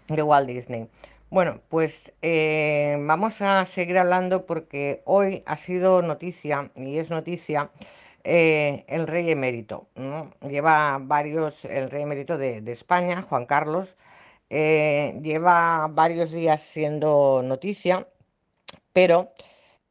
[0.08, 0.88] Walt Disney.
[1.30, 2.12] Bueno, pues
[3.00, 7.70] vamos a seguir hablando porque hoy ha sido noticia y es noticia
[8.24, 9.88] eh, el rey emérito.
[10.42, 13.96] Lleva varios, el rey emérito de, España, Juan Carlos,
[14.50, 18.08] eh, lleva varios días siendo noticia,
[18.92, 19.32] pero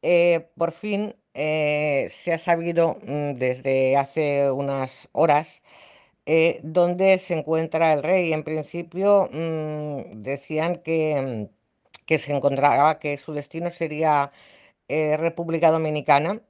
[0.02, 5.62] eh, por fin se ha sabido mm, desde hace unas horas
[6.62, 8.32] dónde se encuentra el rey.
[8.32, 14.32] En principio mm, decían que, mm, que se encontraba, que su destino sería
[14.88, 16.40] República Dominicana,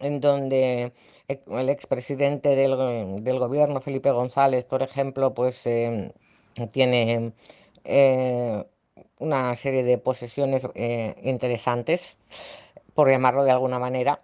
[0.00, 0.92] en donde
[1.28, 6.12] e- el expresidente del, del gobierno, Felipe González, por ejemplo, pues em,
[6.72, 7.32] tiene
[7.84, 8.64] eh,
[9.18, 12.16] una serie de posesiones eh, interesantes,
[12.94, 14.22] por llamarlo de alguna manera.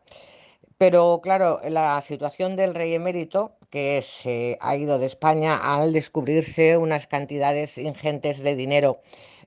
[0.79, 6.77] Pero claro, la situación del rey emérito, que se ha ido de España al descubrirse
[6.79, 9.01] unas cantidades ingentes de dinero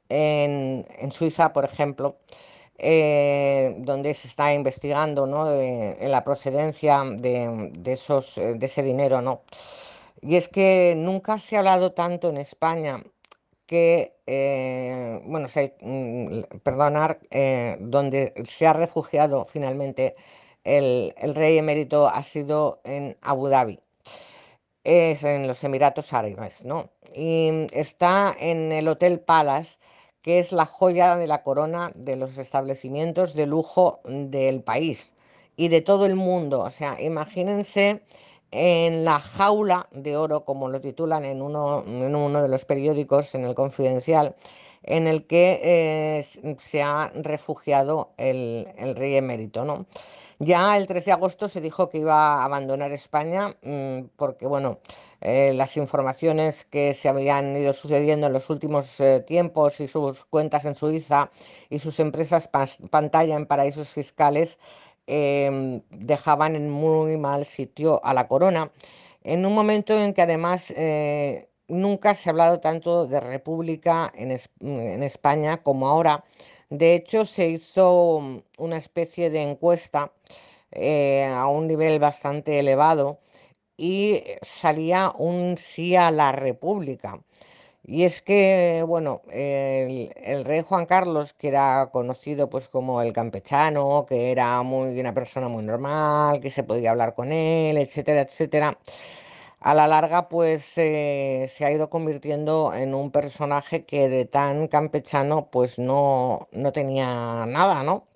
[0.10, 2.18] en Suiza, por ejemplo,
[2.78, 5.46] eh, donde se está investigando, ¿no?
[5.46, 9.42] la procedencia de, esos, eh, de ese dinero, ¿no?
[10.22, 13.04] Y es que nunca se ha hablado tanto en España
[13.66, 15.48] que, eh, bueno,
[15.82, 17.20] mm, perdonar,
[17.80, 20.16] donde se ha refugiado finalmente
[20.64, 23.80] el, el rey emérito ha sido en Abu Dhabi
[24.84, 26.90] es en los Emiratos Árabes, ¿no?
[27.14, 29.78] Y está en el Hotel Palace,
[30.24, 35.14] que es la joya de la corona de los establecimientos de lujo del país
[35.58, 36.62] y de todo el mundo.
[36.62, 38.02] O sea, imagínense
[38.52, 43.36] en la jaula de oro, como lo titulan en uno, en uno de los periódicos,
[43.36, 44.36] en el Confidencial,
[44.84, 49.86] en el que eh, se ha refugiado el, el rey emérito, ¿no?
[50.40, 54.80] Ya el 13 de agosto se dijo que iba a abandonar España mm, porque, bueno,
[55.26, 60.26] eh, las informaciones que se habían ido sucediendo en los últimos eh, tiempos y sus
[60.26, 61.32] cuentas en Suiza
[61.70, 64.58] y sus empresas pantalla en paraísos fiscales
[65.08, 68.72] em, dejaban en muy mal sitio a la corona.
[69.24, 74.38] En un momento en que además eh, nunca se ha hablado tanto de república en,
[74.60, 76.26] en España como ahora.
[76.70, 80.12] De hecho, se hizo una especie de encuesta
[80.76, 83.20] a un nivel bastante elevado
[83.78, 87.20] y eh, salía un sí a la República.
[87.86, 94.06] Y es que, bueno, el, rey Juan Carlos, que era conocido pues como el campechano,
[94.08, 98.78] que era muy una persona muy normal, que se podía hablar con él, etcétera, etcétera,
[99.60, 104.68] a la larga pues eh, se ha ido convirtiendo en un personaje que de tan
[104.68, 108.08] campechano pues no, no tenía nada, ¿no?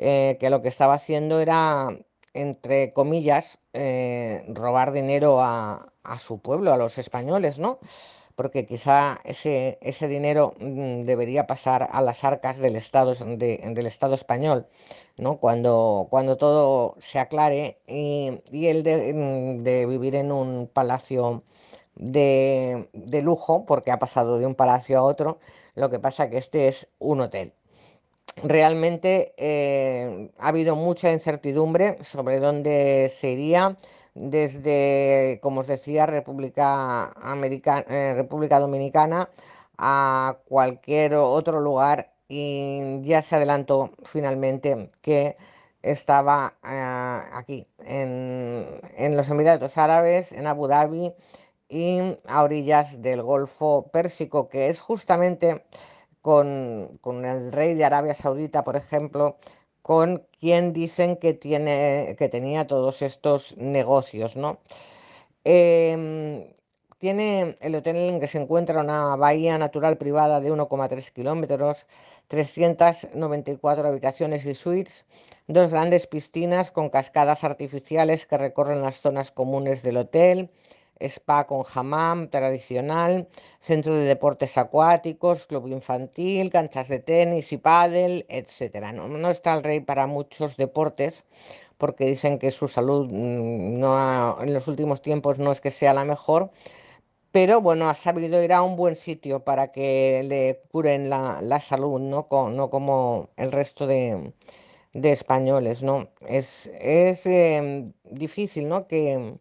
[0.00, 1.88] eh, que lo que estaba haciendo era,
[2.34, 7.78] entre comillas, eh, robar dinero a, a su pueblo, a los españoles, ¿no?
[8.36, 13.60] Porque quizá ese, ese dinero mm, debería pasar a las arcas del Estado, es- de-
[13.74, 14.66] del Estado español,
[15.18, 15.38] ¿no?
[15.38, 21.42] Cuando, cuando todo se aclare y, y el de, mm, de vivir en un palacio
[21.96, 25.38] de, de lujo, porque ha pasado de un palacio a otro,
[25.74, 27.52] lo que pasa que este es un hotel.
[28.36, 33.76] Realmente eh, ha habido mucha incertidumbre sobre dónde se iría.
[34.14, 39.30] Desde, como os decía, República America- eh, República Dominicana
[39.78, 45.36] a cualquier otro lugar y ya se adelantó finalmente que
[45.82, 48.66] estaba eh, aquí en,
[48.96, 51.12] en los Emiratos Árabes, en Abu Dhabi
[51.68, 55.64] y a orillas del Golfo Pérsico, que es justamente
[56.22, 59.38] con, con el rey de Arabia Saudita, por ejemplo,
[59.82, 64.60] con quien dicen que tiene, que tenía todos estos negocios, ¿no?
[65.44, 66.52] Em,
[66.98, 71.86] tiene el hotel en que se encuentra una bahía natural privada de 1,3 kilómetros,
[72.28, 75.06] 394 habitaciones y suites,
[75.48, 80.50] dos grandes piscinas con cascadas artificiales que recorren las zonas comunes del hotel,
[81.00, 83.28] spa con hammam tradicional,
[83.60, 88.92] centro de deportes acuáticos, club infantil, canchas de tenis y pádel, etcétera.
[88.92, 91.24] No, no está el rey para muchos deportes
[91.78, 95.70] porque dicen que su salud mm, no ha- en los últimos tiempos no es que
[95.70, 96.50] sea la mejor,
[97.32, 101.60] pero bueno, ha sabido ir a un buen sitio para que le curen la, la
[101.60, 102.26] salud, ¿no?
[102.28, 104.32] Co- no como el resto de,
[104.94, 106.10] de españoles, ¿no?
[106.28, 108.88] Es, es em, difícil, ¿no?
[108.88, 109.36] Que,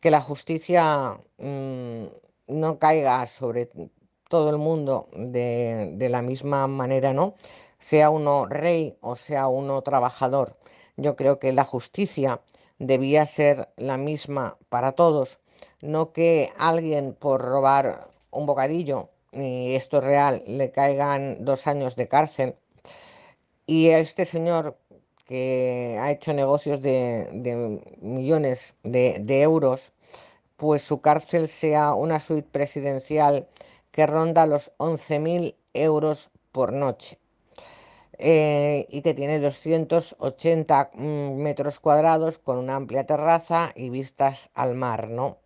[0.00, 2.04] que la justicia mm,
[2.48, 3.70] no caiga sobre
[4.28, 7.34] todo el mundo de, de la misma manera, ¿no?
[7.78, 10.56] Sea uno rey o sea uno trabajador.
[10.96, 12.40] Yo creo que la justicia
[12.78, 15.40] debía ser la misma para todos,
[15.80, 21.96] no que alguien por robar un bocadillo, y esto es real, le caigan dos años
[21.96, 22.56] de cárcel
[23.66, 24.76] y este señor
[25.30, 27.28] que ha hecho negocios de,
[28.00, 29.92] millones de de euros,
[30.56, 33.46] pues su cárcel sea una suite presidencial
[33.92, 37.18] que ronda los 11.000 euros por noche
[38.18, 44.74] eh, y que tiene 280 mm, metros cuadrados con una amplia terraza y vistas al
[44.74, 45.38] mar, ¿no?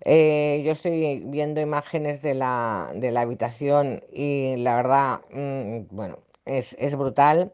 [0.00, 6.20] Eh, yo estoy viendo imágenes de la, de la habitación y la verdad, mm, bueno,
[6.46, 7.52] es, es brutal.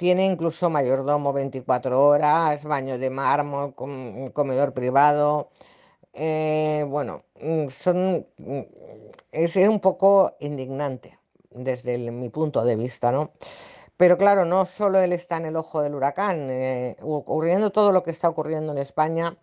[0.00, 5.50] Tiene incluso mayordomo 24 horas, baño de mármol, com- comedor privado.
[6.14, 7.66] eh, bueno, mm,
[8.38, 8.60] mm,
[9.32, 11.18] es un poco indignante
[11.50, 13.32] desde mi punto de vista, ¿no?
[13.96, 18.02] Pero claro, no solo él está en el ojo del huracán, eh, ocurriendo todo lo
[18.02, 19.36] que está ocurriendo en España,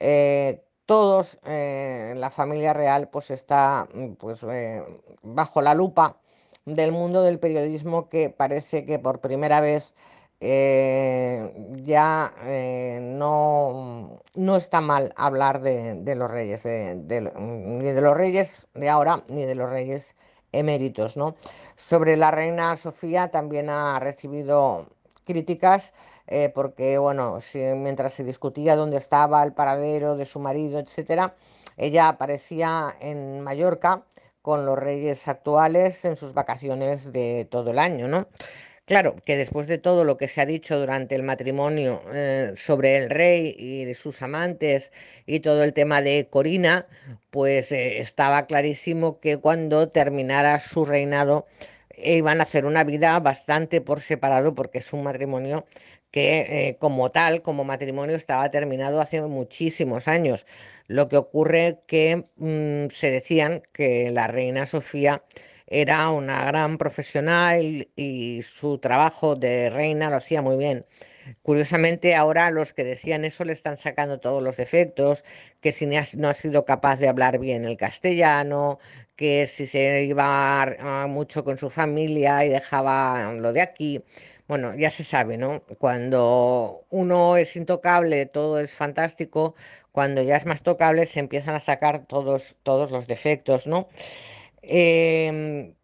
[0.00, 4.82] eh, todos, eh, la familia real, pues está mm, pues, eh,
[5.22, 6.18] bajo la lupa
[6.74, 9.94] del mundo del periodismo que parece que por primera vez
[10.40, 11.52] eh,
[11.84, 18.16] ya eh, no, no está mal hablar de, los reyes, de- lo- ni de los
[18.16, 20.14] reyes de ahora, ni de los reyes
[20.52, 21.34] eméritos, ¿no?
[21.76, 24.86] Sobre la reina Sofía también ha recibido
[25.24, 25.92] críticas
[26.26, 31.34] eh, porque, bueno, si- mientras se discutía dónde estaba el paradero de su marido, etcétera,
[31.76, 34.04] ella aparecía en Mallorca
[34.42, 38.28] con los reyes actuales en sus vacaciones de todo el año, ¿no?
[38.88, 42.96] Claro, que después de todo lo que se ha dicho durante el matrimonio eh, sobre
[42.96, 44.92] el rey y de sus amantes
[45.26, 46.86] y todo el tema de Corina,
[47.30, 51.46] pues eh, estaba clarísimo que cuando terminara su reinado
[51.90, 55.66] eh, iban a hacer una vida bastante por separado porque es un matrimonio
[56.10, 60.46] que eh, como tal, como matrimonio, estaba terminado hace muchísimos años.
[60.86, 65.22] Lo que ocurre que mm, se decían que la reina Sofía
[65.66, 70.86] era una gran profesional y su trabajo de reina lo hacía muy bien.
[71.42, 75.24] Curiosamente, ahora los que decían eso le están sacando todos los defectos,
[75.60, 78.78] que si no ha, sido capaz de hablar bien el castellano,
[79.16, 84.02] que si se iba mucho con su familia y dejaba lo de aquí.
[84.48, 85.62] Bueno, ya se sabe, ¿no?
[85.78, 89.54] Cuando uno es intocable, todo es fantástico.
[89.92, 93.88] Cuando ya es más tocable, se empiezan a sacar todos, todos los defectos, ¿no?
[94.62, 95.74] Em,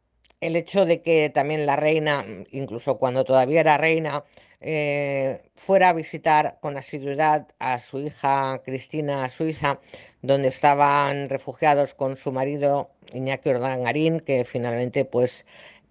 [0.41, 4.25] el hecho de que también la reina, mm, incluso cuando todavía era reina,
[4.61, 9.81] eh, fuera a visitar con asiduidad a su hija Cristina a Suiza,
[10.23, 15.45] donde estaban refugiados con su marido Iñaki Urdangarín, que finalmente pues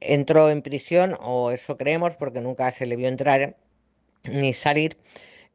[0.05, 3.55] entró en prisión, o eso creemos, porque nunca se le vio entrar
[4.23, 4.97] ni salir.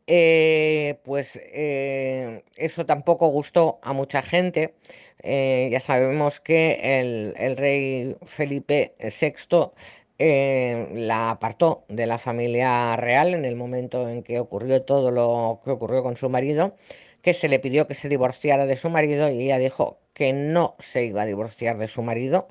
[0.07, 4.74] Eh, pues eh, eso tampoco gustó a mucha gente.
[5.22, 9.72] Eh, ya sabemos que el, el rey Felipe VI
[10.18, 15.70] la apartó de la familia real en el momento en que ocurrió todo lo que
[15.70, 16.74] ocurrió con su marido,
[17.22, 20.74] que se le pidió que se divorciara de su marido y ella dijo que no
[20.80, 22.49] se iba a divorciar de su marido,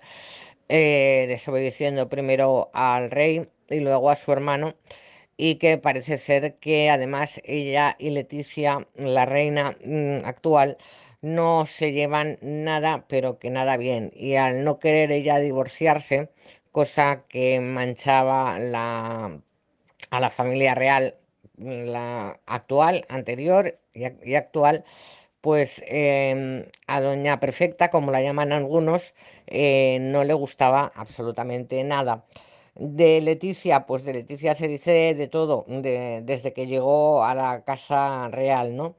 [0.69, 4.75] eh, desobedeciendo primero al rey y luego a su hermano
[5.37, 10.77] y que parece ser que además ella y Leticia, la reina mm, actual,
[11.21, 14.11] no se llevan nada, pero que nada bien.
[14.15, 16.29] Y al no querer ella divorciarse,
[16.71, 19.39] cosa que manchaba la,
[20.11, 21.15] a la familia real,
[21.57, 24.85] mm, la actual, anterior y actual,
[25.47, 29.13] pues em, a Doña Perfecta, como la llaman algunos,
[29.47, 32.25] eh, no le gustaba absolutamente nada.
[32.75, 37.63] De Leticia, pues de Leticia se dice de todo, de- desde que llegó a la
[37.63, 38.95] Casa Real, ¿no?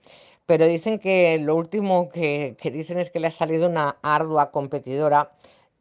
[0.47, 4.51] Pero dicen que lo último que, que dicen es que le ha salido una ardua
[4.51, 5.33] competidora,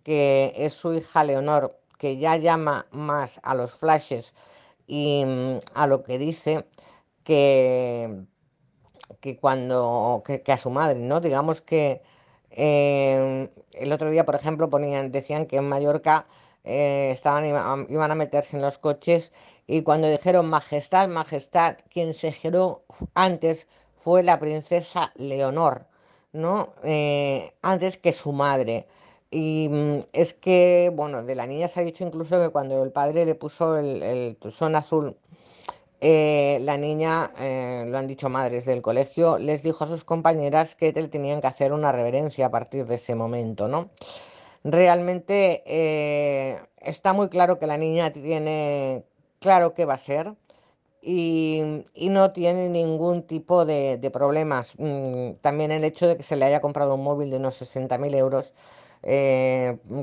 [0.03, 4.36] que es su hija Leonor, que ya llama más a los flashes
[4.86, 6.65] y mm, a lo que dice
[7.24, 8.26] que
[9.22, 11.20] que cuando que, que a su madre, ¿no?
[11.22, 12.01] Digamos que
[12.51, 16.28] eh, el otro día, por ejemplo, ponían, decían que en Mallorca
[16.64, 19.32] eh, estaban, iba- iban a meterse en los coches
[19.68, 22.84] y cuando dijeron Majestad, Majestad, quien se giró
[23.14, 23.68] antes
[24.03, 25.86] fue la princesa Leonor,
[26.34, 26.74] ¿no?
[26.84, 28.88] Eh, antes que su madre.
[29.30, 32.91] Y mm, es que, bueno, de la niña se ha dicho incluso que cuando el
[32.91, 35.18] padre le puso el, el tuzón azul
[36.00, 40.76] eh, la niña, eh, lo han dicho madres del colegio, les dijo a sus compañeras
[40.76, 43.89] que le tenían que hacer una reverencia a partir de ese momento, ¿no?
[44.64, 49.06] Realmente eh, está muy claro que la niña tiene
[49.39, 50.36] claro qué va a ser
[51.02, 54.76] y, y no tiene ningún tipo de, problemas.
[54.78, 58.16] Mm, También el hecho de que se le haya comprado un móvil de unos 60.000
[58.16, 58.54] euros,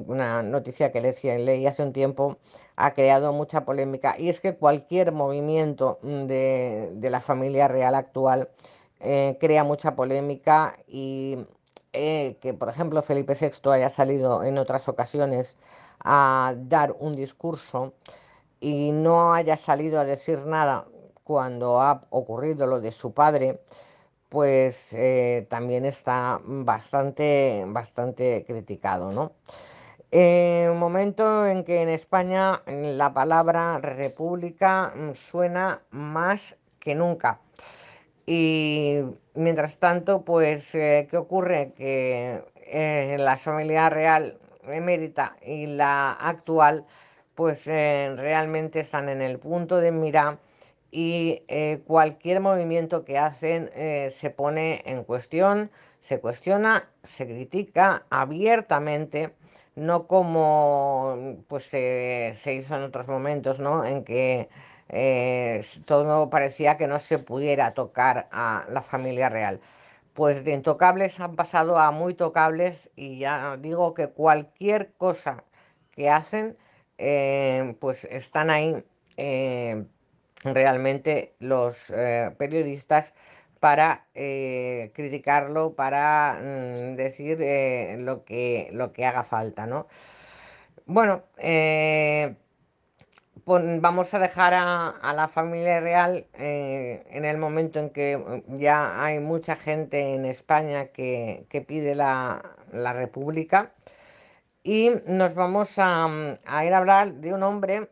[0.07, 2.39] una noticia que leí, leí hace un tiempo,
[2.77, 4.17] ha creado mucha polémica.
[4.19, 8.51] Y es que cualquier movimiento mm, de, de la familia real actual
[9.01, 11.39] eh, crea mucha polémica y
[11.93, 15.57] eh, que, por ejemplo, Felipe VI haya salido en otras ocasiones
[16.01, 17.95] a dar un discurso
[18.61, 20.87] y no haya salido a decir nada
[21.23, 23.61] cuando ha ocurrido lo de su padre,
[24.29, 29.33] pues eh, también está bastante, bastante criticado, ¿no?
[30.17, 37.41] Eh, un momento en que en España la palabra república mm, suena más que nunca.
[38.25, 39.01] Y
[39.35, 41.73] mientras tanto, pues, eh, ¿qué ocurre?
[41.77, 44.39] Que eh, la familia real
[44.69, 46.87] emérita y la actual,
[47.35, 50.39] pues eh, realmente están en el punto de mira
[50.93, 53.69] y eh, cualquier movimiento que hacen
[54.13, 59.33] se pone en cuestión, se cuestiona, se critica abiertamente,
[59.77, 63.85] no como pues se hizo en otros momentos, ¿no?
[63.85, 64.49] En que
[64.89, 69.61] eh, todo parecía que no se pudiera tocar a la familia real.
[70.15, 75.45] Pues de intocables han pasado a muy tocables y ya digo que cualquier cosa
[75.91, 76.57] que hacen,
[76.99, 78.85] eh, pues están ahí
[79.17, 79.85] eh,
[80.45, 81.93] realmente los
[82.39, 83.15] periodistas
[83.65, 89.87] para eh, criticarlo, para mm, decir eh, lo que, lo que haga falta, ¿no?
[90.85, 92.35] Bueno, eh,
[93.47, 99.03] vamos a dejar a, a la familia real en el momento en que mm, ya
[99.03, 103.73] hay mucha gente en España que, que pide la, la república
[104.63, 107.89] y nos vamos a, mm, a ir a hablar de un hombre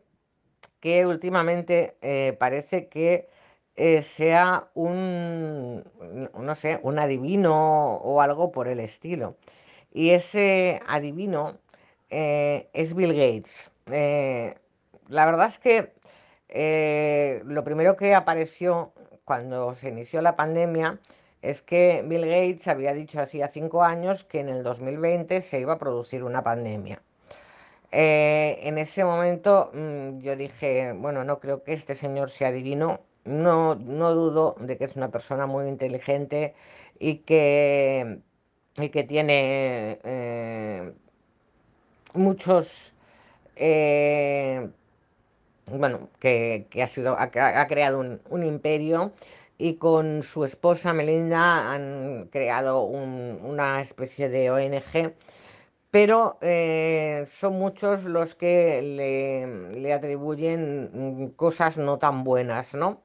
[0.79, 1.95] que últimamente
[2.37, 3.32] parece que
[3.75, 5.83] eh, sea un,
[6.39, 9.35] no sé, un adivino o algo por el estilo.
[9.91, 11.57] Y ese adivino
[12.09, 13.71] eh, es Bill Gates.
[13.91, 14.55] Eh,
[15.09, 15.93] la verdad es que
[17.45, 18.93] lo primero que apareció
[19.25, 20.99] cuando se inició la pandemia
[21.41, 25.73] es que Bill Gates había dicho hacía cinco años que en el 2020 se iba
[25.73, 27.01] a producir una pandemia.
[27.91, 33.75] En ese momento mm, yo dije, bueno, no creo que este señor sea divino, no,
[33.75, 36.55] no dudo de que es una persona muy inteligente
[36.99, 38.19] y que,
[38.77, 40.93] y que tiene eh,
[42.13, 42.93] muchos,
[43.55, 44.69] eh,
[45.67, 49.13] bueno, que, que ha sido, ha, ha creado un, un imperio
[49.57, 55.13] y con su esposa Melinda han creado un- una especie de ONG
[55.93, 63.03] pero eh, son muchos los que le, atribuyen mm, cosas no tan buenas, ¿no?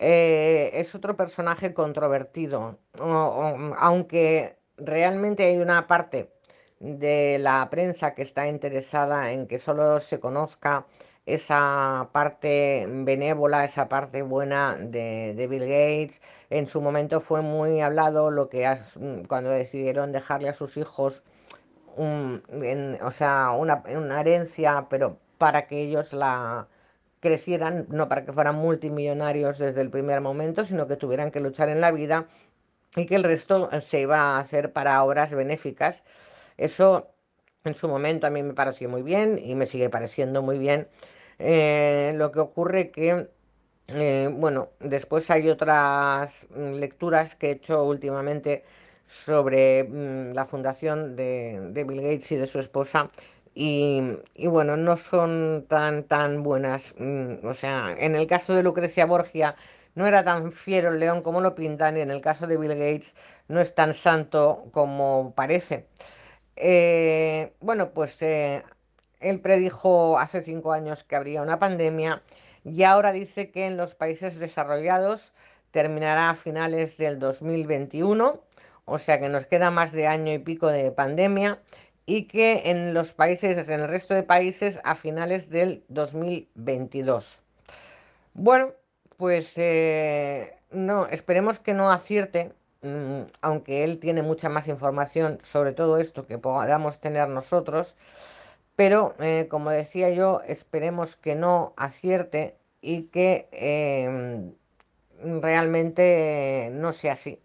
[0.00, 6.32] Eh, es otro personaje controvertido, o- aunque realmente hay una parte
[6.80, 10.86] de la prensa que está interesada en que solo se conozca
[11.26, 16.20] esa parte benévola, esa parte buena de, de Bill Gates.
[16.50, 18.98] En su momento fue muy hablado lo que has-
[19.28, 21.24] cuando decidieron dejarle a sus hijos
[21.98, 26.68] un- en- o sea, una, una herencia, pero para que ellos la
[27.20, 31.68] crecieran, no para que fueran multimillonarios desde el primer momento, sino que tuvieran que luchar
[31.68, 32.28] en la vida
[32.96, 36.02] y que el resto se iba a hacer para obras benéficas.
[36.56, 37.10] Eso
[37.64, 40.88] en su momento a mí me pareció muy bien y me sigue pareciendo muy bien.
[41.38, 43.28] Eh, lo que ocurre que
[43.88, 48.64] eh, bueno, después hay otras lecturas que he hecho últimamente
[49.08, 53.10] sobre mm, la fundación de, Bill Gates y de su esposa.
[53.54, 54.00] Y,
[54.34, 56.94] y bueno, no son tan, tan buenas.
[56.98, 59.56] mm, O sea, en el caso de Lucrecia Borgia
[59.94, 62.74] no era tan fiero el león como lo pintan, y en el caso de Bill
[62.74, 63.14] Gates
[63.48, 65.86] no es tan santo como parece.
[66.56, 68.62] Eh, bueno, pues eh,
[69.20, 72.22] él predijo hace cinco años que habría una pandemia
[72.64, 75.32] y ahora dice que en los países desarrollados
[75.70, 78.40] terminará a finales del 2021,
[78.88, 81.60] o sea que nos queda más de año y pico de pandemia
[82.06, 87.40] y que en los países, en el resto de países, a finales del 2022.
[88.34, 88.72] Bueno,
[89.18, 95.72] pues eh, no, esperemos que no acierte, mm, aunque él tiene mucha más información sobre
[95.72, 97.96] todo esto que podamos tener nosotros,
[98.76, 104.52] pero eh, como decía yo, esperemos que no acierte y que em,
[105.42, 107.40] realmente no sea así.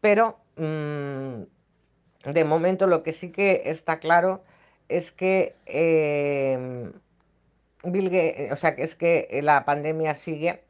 [0.00, 4.42] Pero de momento lo que sí que está claro
[4.88, 6.92] es que em,
[7.82, 10.62] Gates, o sea, que es que la pandemia sigue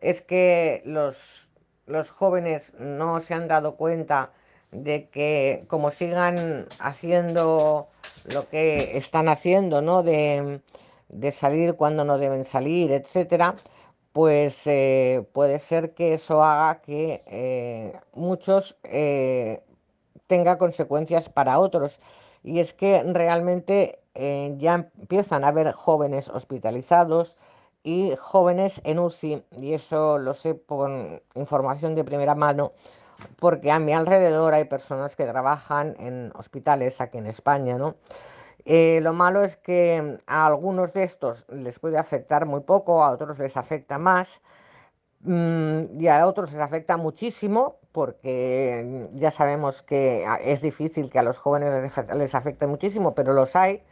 [0.00, 1.48] es que los,
[1.86, 4.32] los jóvenes no se han dado cuenta
[4.70, 7.88] de que como sigan haciendo
[8.32, 10.02] lo que están haciendo, ¿no?
[10.02, 10.60] De,
[11.08, 13.56] de salir cuando no deben salir, etcétera,
[14.18, 19.62] pues eh, puede ser que eso haga que eh, muchos eh,
[20.26, 22.00] tenga consecuencias para otros.
[22.42, 24.00] Y es que realmente
[24.56, 27.36] ya empiezan a haber jóvenes hospitalizados
[27.84, 30.90] y jóvenes en UCI, y eso lo sé por
[31.36, 32.72] información de primera mano,
[33.38, 37.94] porque a mi alrededor hay personas que trabajan en hospitales aquí en España, ¿no?
[38.70, 43.10] Eh, lo malo es que a algunos de estos les puede afectar muy poco, a
[43.12, 44.42] otros les afecta más.
[45.20, 51.22] Mm, y a otros les afecta muchísimo porque ya sabemos que es difícil que a
[51.24, 53.82] los jóvenes les afe- les afecte muchísimo, pero los hay.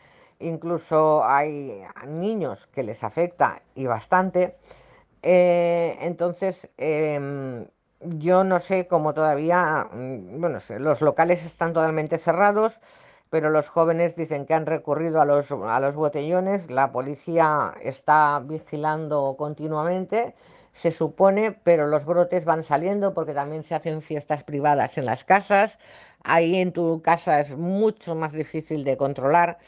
[0.41, 4.57] Incluso hay niños que les afecta y bastante.
[5.22, 7.66] Eh, entonces, em,
[8.01, 12.81] yo no sé cómo todavía, mm, bueno, los locales están totalmente cerrados,
[13.37, 18.41] pero los jóvenes dicen que han recurrido a los, a los botellones, la policía está
[18.43, 20.34] vigilando continuamente,
[20.72, 25.22] se supone, pero los brotes van saliendo porque también se hacen fiestas privadas en las
[25.22, 25.78] casas.
[26.24, 29.59] Ahí en tu casa es mucho más difícil de controlar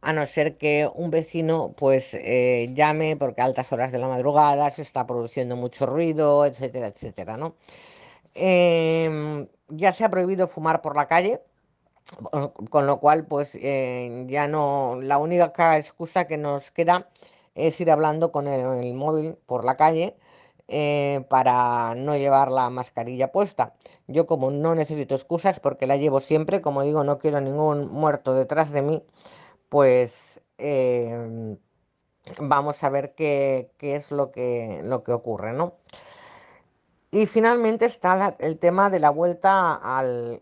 [0.00, 4.08] a no ser que un vecino pues eh, llame porque a altas horas de la
[4.08, 7.54] madrugada se está produciendo mucho ruido, etcétera, etcétera, ¿no?
[8.34, 11.42] Em, ya se ha prohibido fumar por la calle,
[12.70, 17.08] con lo cual pues eh, ya no, la única excusa que nos queda
[17.54, 20.16] es ir hablando con el, el móvil por la calle
[20.68, 23.74] eh, para no llevar la mascarilla puesta.
[24.06, 28.34] Yo como no necesito excusas porque la llevo siempre, como digo, no quiero ningún muerto
[28.34, 29.02] detrás de mí
[29.70, 31.58] pues em,
[32.40, 35.74] vamos a ver qué, qué es lo que, lo que ocurre, ¿no?
[37.12, 40.40] Y finalmente está la- el tema de la vuelta al,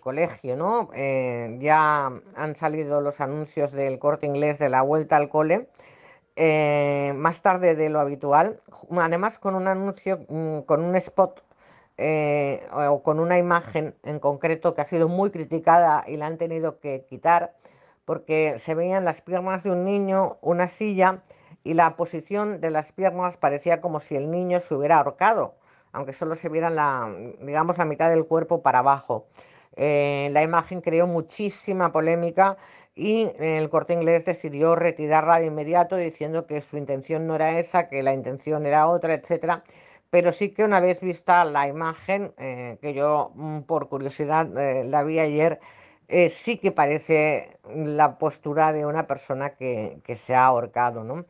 [0.00, 0.90] colegio, ¿no?
[0.94, 5.68] Eh, ya han salido los anuncios del Corte Inglés de la vuelta al cole
[6.36, 8.60] eh, más tarde de lo habitual,
[8.92, 11.44] además con un anuncio, mm, con un spot
[11.98, 16.38] eh, o con una imagen en concreto que ha sido muy criticada y la han
[16.38, 17.56] tenido que quitar
[18.04, 21.22] porque se veían las piernas de un niño, una silla
[21.64, 25.56] y la posición de las piernas parecía como si el niño se hubiera ahorcado,
[25.92, 29.26] aunque solo se viera la, digamos, la mitad del cuerpo para abajo.
[29.76, 32.56] Eh, la imagen creó muchísima polémica
[32.94, 37.88] y el Corte Inglés decidió retirarla de inmediato diciendo que su intención no era esa,
[37.88, 39.62] que la intención era otra, etcétera.
[40.10, 44.84] Pero sí que una vez vista la imagen, eh, que yo mm, por curiosidad eh,
[44.84, 45.60] la vi ayer,
[46.08, 51.26] eh, sí que parece la postura de una persona que se ha ahorcado, ¿no?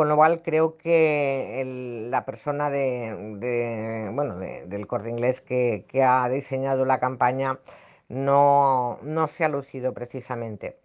[0.00, 1.62] Con lo cual creo que
[2.08, 7.58] la persona de, bueno, de- del Corte Inglés que, ha diseñado la campaña
[8.08, 10.78] no, no se ha lucido precisamente.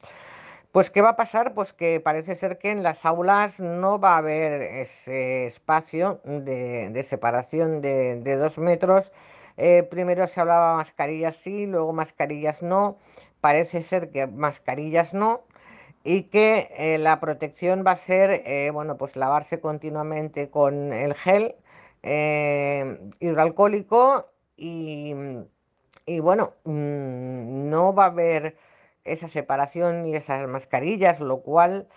[0.74, 1.54] Pues, ¿qué va a pasar?
[1.54, 7.02] Pues que parece ser que en las aulas no va a haber ese espacio de,
[7.08, 9.14] separación de, de dos metros.
[9.56, 12.98] Eh, primero se hablaba mascarillas sí, luego mascarillas no.
[13.40, 15.46] Parece ser que mascarillas no.
[16.06, 21.16] Y que eh, la protección va a ser, eh, bueno, pues lavarse continuamente con el
[21.16, 21.56] gel
[22.04, 24.26] eh, hidroalcohólico
[24.56, 25.16] y,
[26.06, 28.56] y bueno, mm, no va a haber
[29.04, 31.88] esa separación ni esas mascarillas, lo cual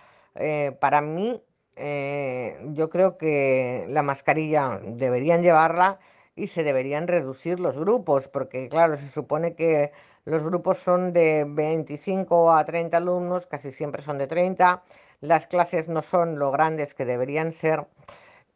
[0.80, 1.42] para mí
[1.76, 5.98] yo creo que la mascarilla deberían llevarla
[6.38, 9.92] y se deberían reducir los grupos, porque claro, se supone que
[10.24, 14.82] los grupos son de 25 a 30 alumnos, casi siempre son de 30,
[15.20, 17.86] las clases no son lo grandes que deberían ser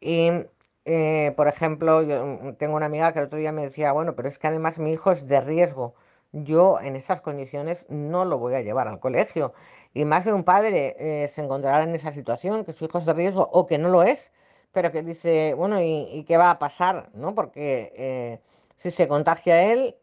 [0.03, 0.31] y,
[0.85, 4.15] eh, por ejemplo, yo mm, tengo una amiga que el otro día me decía, bueno,
[4.15, 5.95] pero es que además mi hijo es de riesgo.
[6.33, 9.53] Yo en esas condiciones no lo voy a llevar al colegio.
[9.93, 13.05] Y más de un padre eh, se encontrará en esa situación, que su hijo es
[13.05, 14.31] de riesgo o que no lo es,
[14.73, 17.09] pero que dice, bueno, ¿y, qué va a pasar?
[17.13, 17.35] ¿No?
[17.35, 18.41] Porque eh,
[18.75, 19.95] si se contagia él,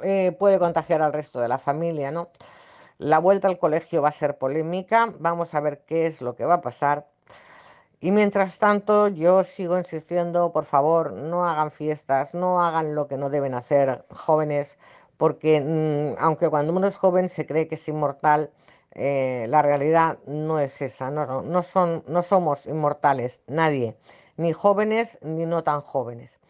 [0.00, 2.30] eh, puede contagiar al resto de la familia, ¿no?
[2.98, 6.44] La vuelta al colegio va a ser polémica, vamos a ver qué es lo que
[6.44, 7.08] va a pasar.
[8.00, 13.16] Y mientras tanto, yo sigo insistiendo, por favor, no hagan fiestas, no hagan lo que
[13.16, 14.78] no deben hacer jóvenes,
[15.16, 18.50] porque mm, aunque cuando uno es joven se cree que es inmortal,
[19.00, 23.96] eh, la realidad no es esa, no, son, no somos inmortales, nadie,
[24.36, 26.40] ni jóvenes ni no tan jóvenes.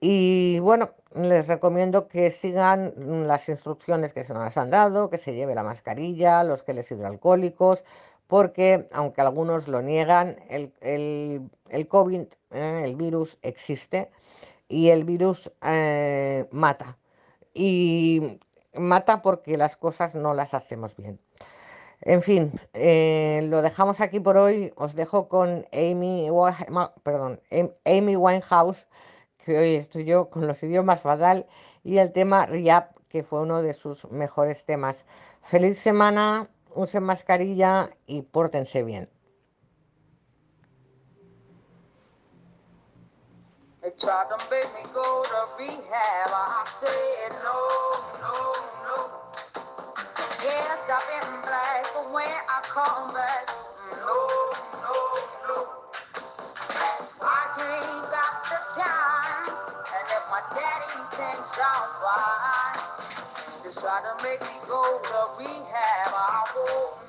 [0.00, 5.34] Y bueno, les recomiendo que sigan las instrucciones que se nos han dado, que se
[5.34, 7.84] lleve la mascarilla, los geles hidroalcohólicos,
[8.26, 12.22] porque aunque algunos lo niegan, el COVID,
[12.52, 14.10] eh, el virus existe
[14.68, 16.98] y el virus eh, mata.
[17.52, 18.40] Y
[18.74, 21.20] mata porque las cosas no las hacemos bien.
[22.06, 24.72] En fin, eh, lo dejamos aquí por hoy.
[24.76, 26.28] Os dejo con Amy,
[27.50, 28.88] em, Winehouse,
[29.38, 31.46] que hoy estoy yo con los idiomas fatal,
[31.82, 35.06] y el tema Riap, que fue uno de sus mejores temas.
[35.40, 39.08] Feliz semana, usen mascarilla y pórtense bien.
[51.94, 53.48] But when I come back,
[53.92, 54.18] no,
[54.82, 54.98] no,
[55.48, 55.68] no.
[57.22, 59.56] I ain't got the time.
[59.94, 62.98] And if my daddy thinks I'm fine,
[63.64, 66.12] just try to make me go to rehab.
[66.14, 67.03] I won't.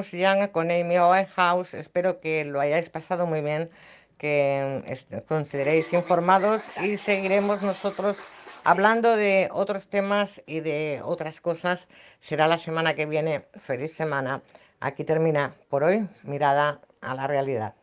[0.00, 0.96] ya con Amy
[1.36, 1.74] House.
[1.74, 3.70] Espero que lo hayáis pasado muy bien,
[4.18, 4.82] que
[5.28, 8.18] consideréis informados y seguiremos nosotros
[8.64, 11.88] hablando de otros temas y de otras cosas.
[12.20, 13.44] Será la semana que viene.
[13.60, 14.42] Feliz semana.
[14.80, 17.81] Aquí termina por hoy Mirada a la Realidad.